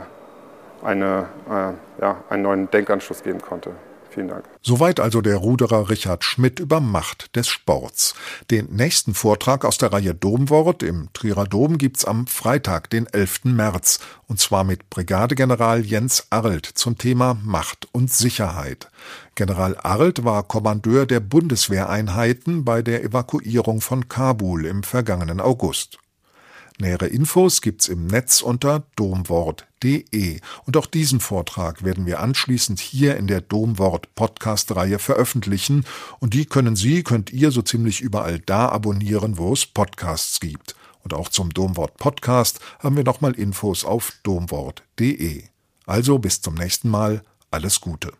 eine, 0.84 1.26
äh, 1.48 2.02
ja, 2.02 2.16
einen 2.28 2.42
neuen 2.42 2.70
Denkanschluss 2.70 3.22
geben 3.22 3.40
konnte. 3.40 3.70
Vielen 4.18 4.30
Dank. 4.30 4.48
Soweit 4.62 4.98
also 4.98 5.20
der 5.20 5.36
Ruderer 5.36 5.90
Richard 5.90 6.24
Schmidt 6.24 6.58
über 6.58 6.80
Macht 6.80 7.36
des 7.36 7.46
Sports. 7.46 8.16
Den 8.50 8.66
nächsten 8.74 9.14
Vortrag 9.14 9.64
aus 9.64 9.78
der 9.78 9.92
Reihe 9.92 10.12
Domwort 10.12 10.82
im 10.82 11.08
Trierer 11.12 11.44
Dom 11.44 11.78
gibt's 11.78 12.04
am 12.04 12.26
Freitag, 12.26 12.90
den 12.90 13.06
11. 13.06 13.44
März, 13.44 14.00
und 14.26 14.40
zwar 14.40 14.64
mit 14.64 14.90
Brigadegeneral 14.90 15.86
Jens 15.86 16.26
Arlt 16.30 16.66
zum 16.66 16.98
Thema 16.98 17.38
Macht 17.44 17.86
und 17.92 18.12
Sicherheit. 18.12 18.88
General 19.36 19.76
Arlt 19.80 20.24
war 20.24 20.42
Kommandeur 20.42 21.06
der 21.06 21.20
Bundeswehreinheiten 21.20 22.64
bei 22.64 22.82
der 22.82 23.04
Evakuierung 23.04 23.80
von 23.80 24.08
Kabul 24.08 24.66
im 24.66 24.82
vergangenen 24.82 25.40
August. 25.40 26.00
Nähere 26.80 27.08
Infos 27.08 27.60
gibt's 27.60 27.88
im 27.88 28.06
Netz 28.06 28.40
unter 28.40 28.84
domwort.de. 28.94 30.40
Und 30.64 30.76
auch 30.76 30.86
diesen 30.86 31.18
Vortrag 31.18 31.82
werden 31.82 32.06
wir 32.06 32.20
anschließend 32.20 32.78
hier 32.78 33.16
in 33.16 33.26
der 33.26 33.40
Domwort 33.40 34.14
Podcast 34.14 34.76
Reihe 34.76 35.00
veröffentlichen. 35.00 35.84
Und 36.20 36.34
die 36.34 36.46
können 36.46 36.76
Sie, 36.76 37.02
könnt 37.02 37.32
ihr 37.32 37.50
so 37.50 37.62
ziemlich 37.62 38.00
überall 38.00 38.38
da 38.38 38.68
abonnieren, 38.68 39.38
wo 39.38 39.52
es 39.52 39.66
Podcasts 39.66 40.38
gibt. 40.38 40.76
Und 41.02 41.14
auch 41.14 41.28
zum 41.28 41.52
Domwort 41.52 41.96
Podcast 41.96 42.60
haben 42.78 42.96
wir 42.96 43.04
nochmal 43.04 43.32
Infos 43.32 43.84
auf 43.84 44.12
domwort.de. 44.22 45.42
Also 45.84 46.18
bis 46.18 46.40
zum 46.40 46.54
nächsten 46.54 46.90
Mal. 46.90 47.22
Alles 47.50 47.80
Gute. 47.80 48.12